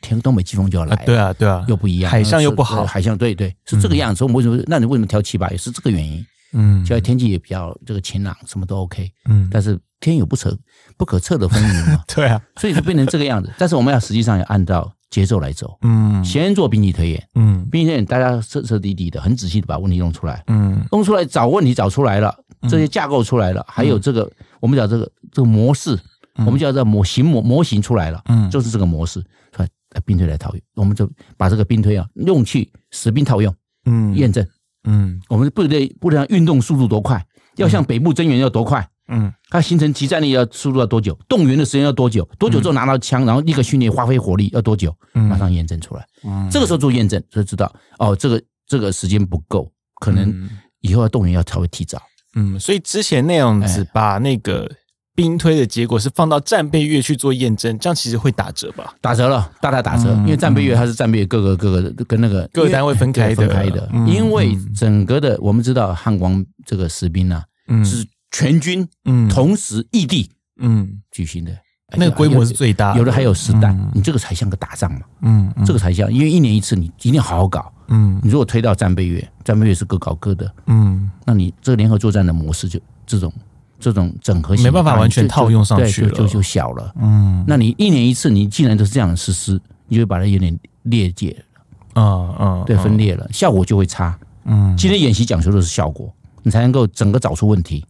[0.00, 0.94] 天东北季风就要来。
[1.04, 4.22] 对啊，对啊，又不一样，海象又不好，海象对对是这个样子。
[4.24, 4.62] 我们为什么？
[4.66, 5.56] 那你为什么挑七八月？
[5.56, 6.24] 是这个原因。
[6.52, 9.10] 嗯，现在天气也比较这个晴朗，什么都 OK。
[9.28, 10.56] 嗯，但是天有不测
[10.96, 12.04] 不可测的风云嘛。
[12.14, 13.52] 对啊，所以就变成这个样子。
[13.58, 15.78] 但是我们要实际上要按照节奏来走。
[15.82, 17.28] 嗯，先做兵棋推演。
[17.36, 20.42] 嗯，兵棋推演大家彻彻底底的、很仔细的把问题弄出来。
[20.48, 22.36] 嗯，弄出来找问题找出来了，
[22.68, 25.96] 这些架构出来了，还有这个我们讲这个这个模式，
[26.38, 28.20] 我们叫这模型模模型出来了。
[28.26, 29.68] 嗯，就是这个模式出来，
[30.04, 33.54] 兵推来套用，我们就把这个兵推啊用去实兵套用。
[33.86, 34.44] 嗯，验证。
[34.82, 38.88] 嗯，我们部队不能运动速度多快，要像北部增援要多快？
[39.08, 41.18] 嗯，它形成集战力要速度要多久？
[41.28, 42.28] 动员的时间要多久？
[42.38, 44.94] 多久之后拿到枪，然后立刻训练发挥火力要多久？
[45.12, 46.06] 马上验证出来。
[46.24, 50.48] 嗯，这个时候做验证就知道哦，这个这个时间不够，可能
[50.80, 52.00] 以后要动员要稍微提早。
[52.36, 54.70] 嗯，所以之前那样子把那个。
[55.16, 58.92] 兵推的结果是放到战备月去做验证，这样其实会打折吧？
[59.00, 60.10] 打折了，大大打折。
[60.22, 63.88] 因为战备月它是战备月各个各个跟那个各个单位分开分开的。
[64.08, 67.44] 因为整个的我们知道汉光这个士兵啊，
[67.84, 68.86] 是全军
[69.30, 70.28] 同时异地
[70.60, 71.56] 嗯举行的，
[71.96, 75.00] 那个规模是最大，有的还有实弹，你这个才像个打仗嘛。
[75.22, 77.72] 嗯，这个才像，因为一年一次，你一定要好好搞。
[77.88, 80.52] 嗯，你如果推到战备月，战备月是各搞各的。
[80.66, 83.32] 嗯，那你这个联合作战的模式就这种。
[83.80, 86.94] 这种整合性没办法完全套用上去了，就就就小了。
[86.98, 91.44] 嗯，那你一年一次，你既然都是这样的实施，你就会把它有点裂解了。
[91.94, 94.18] 嗯嗯，对，分裂了，效果就会差。
[94.44, 96.10] 嗯，今天演习讲求的是效果，
[96.42, 97.84] 你才能够整个找出问题。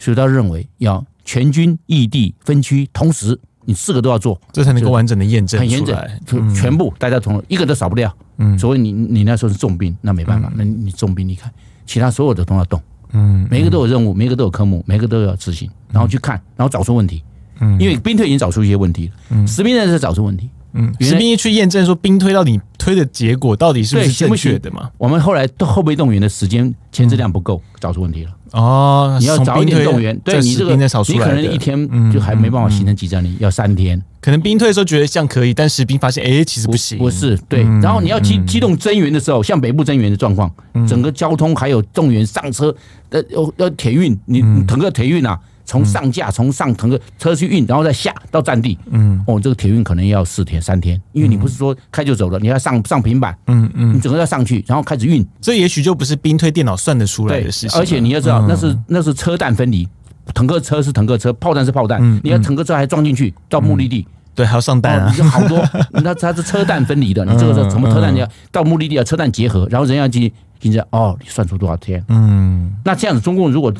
[0.00, 5.60] 所以他认为要全军异地分区同时，你四个都要做，这才能够完整的验证。
[5.60, 8.12] 很严整，全部大家同一个都少不掉。
[8.38, 11.52] 嗯，所以你你那时候是重兵，那没办法，那你重兵，你看
[11.86, 12.82] 其他所有的都要动。
[13.12, 17.22] 嗯，每一个都有任务，每一个都有科目，每一个都要执行，然后去看，然后找出问题。
[17.60, 20.48] 嗯，因为兵推已经找出一些问题了，嗯，实兵在这找出问题。
[20.72, 24.90] 嗯，士兵去验证说兵推到底推的结果到底是不是正确的嘛？
[24.98, 28.30] 我们后来后备动员的时间前置量不够，找出问题了。
[28.52, 34.00] 哦，你要早一点动员，对你这个你可能一天就还没办法形成集战力，要三天。
[34.20, 36.98] 可能兵推的时候觉得这样可以，但士兵发现哎，其实不行。
[36.98, 37.62] 不是，对。
[37.80, 40.50] 然后你要机机动增援的时候，像北部增援的状况，
[40.86, 42.74] 整个交通还有动员上车，
[43.10, 45.38] 呃，要要铁运，你腾个铁运啊。
[45.70, 48.76] 从上架，从上腾个车去运，然后再下到站地。
[48.90, 53.38] 嗯，哦，这个铁运可能要四天三天，因为你不是说开就走了，你要上上平板。
[53.46, 55.24] 嗯嗯，你整个要上去，然后开始运。
[55.40, 57.78] 这也许就不是兵推电脑算得出来的事情。
[57.78, 59.88] 而且你要知道，那是那是车弹分离，
[60.34, 62.20] 坦克车是坦克车，炮弹是炮弹。
[62.24, 64.04] 你要坦克车还装进去到目的地，
[64.34, 65.64] 对，还要上弹啊，就好多。
[66.02, 68.12] 那它是车弹分离的，你这个是什么车弹？
[68.12, 72.04] 你要到目的地要车弹结合，然后人要去跟着哦，你算出多少天？
[72.08, 73.72] 嗯，那这样子，中共如果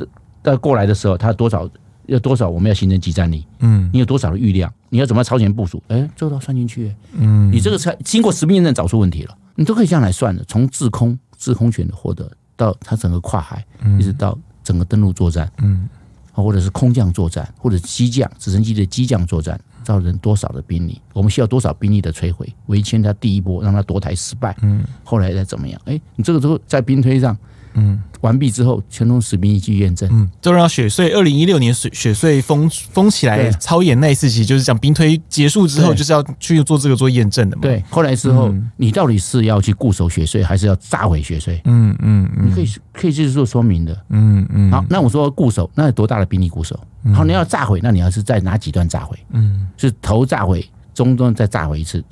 [0.43, 1.69] 在过来的时候，它多少？
[2.07, 2.49] 要多少？
[2.49, 3.47] 我们要形成即战力。
[3.61, 4.73] 嗯，你有多少的预量？
[4.89, 5.81] 你要怎么超前部署？
[5.87, 6.93] 哎，这个都要算进去。
[7.13, 10.43] 嗯，你这个才经过实兵验证找出问题了，你都可以这样来算的。
[10.49, 13.65] 从制空、制空权的获得到它整个跨海，
[13.97, 15.89] 一直到整个登陆作战，嗯，
[16.33, 21.01] 或者是空降作战，或者机降、直升机的机降作战，造成多少的兵力？
[21.13, 22.53] 我们需要多少兵力的摧毁？
[22.67, 24.57] 围歼它第一波，让它夺台失败。
[24.63, 25.81] 嗯，后来再怎么样？
[25.85, 27.39] 哎，你这个时候在兵推上。
[27.75, 30.09] 嗯，完毕之后，全通实兵一去验证。
[30.13, 37.63] 嗯，就让雪穗二零一六年雪雪隧封封起来超演那一次，其实就是讲兵推结束之后，就是要去做这个做验证的嘛。
[37.63, 41.61] 对，后来之后，你到底是要去固守雪穗，还是要炸毁雪隧？
[41.65, 43.97] 嗯嗯，你可以可以就是做说明的。
[44.11, 44.71] 嗯嗯。
[44.71, 46.79] 好，那我说固守，那有多大的兵力固守？
[47.15, 49.17] 好，你要炸毁，那你要是在哪几段炸毁？
[49.31, 52.05] 嗯，是头炸毁，中段再炸毁一次，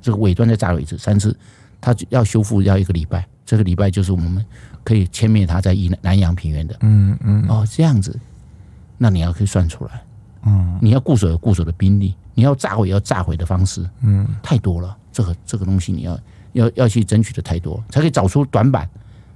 [0.00, 1.36] 这个尾端再炸毁一次，三次，
[1.80, 3.24] 它要修复要一个礼拜。
[3.44, 4.44] 这个礼拜就是我们。
[4.84, 8.18] 可以歼灭他在以南阳平原的，嗯嗯，哦这样子，
[8.98, 10.02] 那你要可以算出来，
[10.44, 16.18] 嗯，你要固守有固守的兵力，你要炸毁也要炸毁的方式，嗯，太多了，这个这个东西你要
[16.52, 18.88] 要要去争取的太多，才可以找出短板。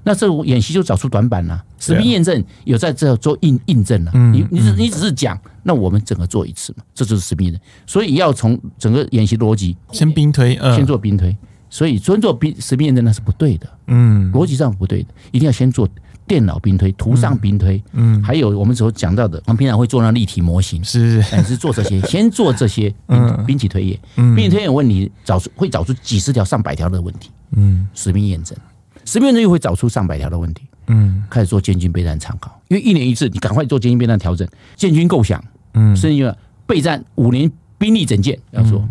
[0.09, 11.37] 那这演习就找出短板了，实兵验证有在这做印印证了，你你只你只是讲，那我们整个做一次嘛，这就是实兵验证，所以要从整个演习逻辑，先兵推，先做兵推。
[11.69, 15.89] 所以，专做兵实兵验证那是不对的，嗯，逻辑上不对的，一定要先做
[16.27, 21.21] 电脑兵推、图上兵推，嗯，还有我们所讲到的，我们平常会做那立体模型，是。
[21.23, 28.57] 是，是做这些， 先做这些兵兵棋推演，兵棋推演问题找出会找出几十条、上百条的问题，嗯，实兵验证，
[29.05, 34.47] 实兵验证又会找出上百条的问题，嗯，开始做建军备战参考，因为一年一次，你赶快做建军备战调整，
[34.77, 35.43] 建军构想，
[35.75, 36.33] 嗯，甚至于
[36.67, 38.87] 备战五年兵力整建要说。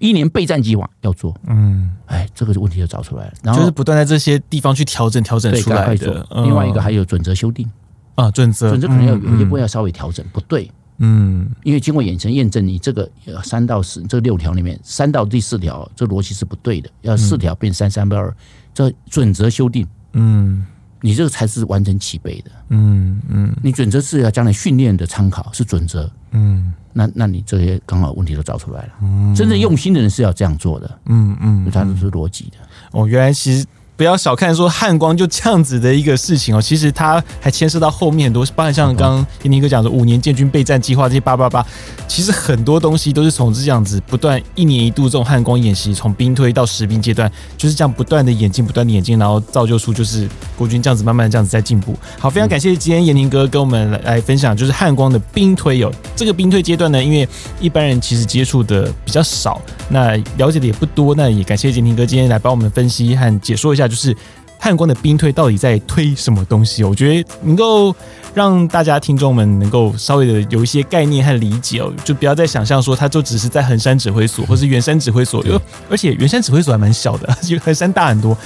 [0.00, 6.26] 一年备战计划要做，嗯，哎，这个问题就找出来了，然后就是不断在这些地方去调整调整出来的。
[6.44, 7.68] 另外一个还有准则修订。
[8.14, 8.70] 啊，准则。
[8.70, 13.10] 准则可能要有些部分要稍微调整，不对，嗯，因为经过眼神验证，你这个
[13.42, 18.34] 三到四这六条里面，三到第四条这逻辑是不对的，要四条变三三不二，
[18.72, 20.66] 这准则修订，嗯。
[21.00, 32.56] 你这个才是完整齐备的，嗯嗯，你准则是要将来训练的参考，是准则，嗯，那那你这些刚好问题都找出来了，嗯，真正用心的人是要这样做的，嗯嗯，它都是逻辑的，
[32.92, 33.66] 哦，原来其实。
[33.96, 41.64] 不要小看说汉光就这样子的一个事情哦，其实它还牵涉到后面很多，包含像刚刚延宁哥讲的五年建军备战计划这些八八八，
[42.08, 51.96] 其实很多东西都是从这样子不断一年一度这种汉光演习，从兵推到实兵阶段，就是这样不断的演进，不断的演进，然后造就出就是国军这样子慢慢这样子在进步。
[52.18, 57.28] 好，非常感谢今天延宁哥跟我们来来分享，就是汉光的兵推哦，这个兵推阶段呢，因为
[57.60, 63.83] 一般人其实接触的比较少，那了解的也不多，那也感谢延宁哥今天来帮我们分析和解说一下。
[63.88, 64.16] 就是
[64.58, 66.82] 汉光的兵推到底在推什么东西？
[66.84, 67.94] 我觉得能够
[68.32, 75.44] 让大家听众们能够稍微的有一些概念和理解哦，就不要再想象说他就只是在横山指挥所或是圆山指挥所，
[75.90, 78.36] 而且圆山指挥所还蛮小的， 比横山大很多。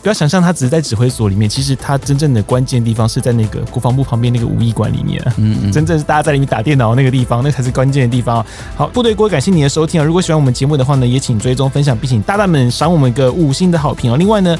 [0.00, 5.22] 不要想象他只是在指挥所里面，其实他真正的关键地方是在那个国防部旁边那个武艺馆里面。
[5.36, 8.44] 嗯嗯，真正是大家在里面打电脑那个地方，那才是关键的地方。
[8.76, 10.04] 好，部队锅，感谢你的收听啊！
[10.04, 14.16] 如果喜欢我们节目的话呢，也请追踪分享，并请大大们赏我们个五星的好评哦。
[14.16, 14.56] 另外呢，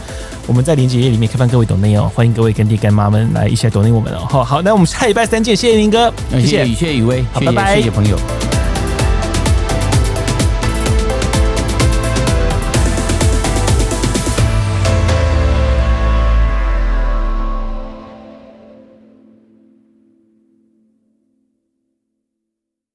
[0.47, 4.27] 我们在连结页里面开放各位抖内哦，欢迎各位干爹干妈们来一起来抖内我们哦。
[4.29, 8.19] 好，好，那我们下礼拜三见，谢谢林哥，谢谢雨谢雨薇，好，拜拜，谢谢朋友。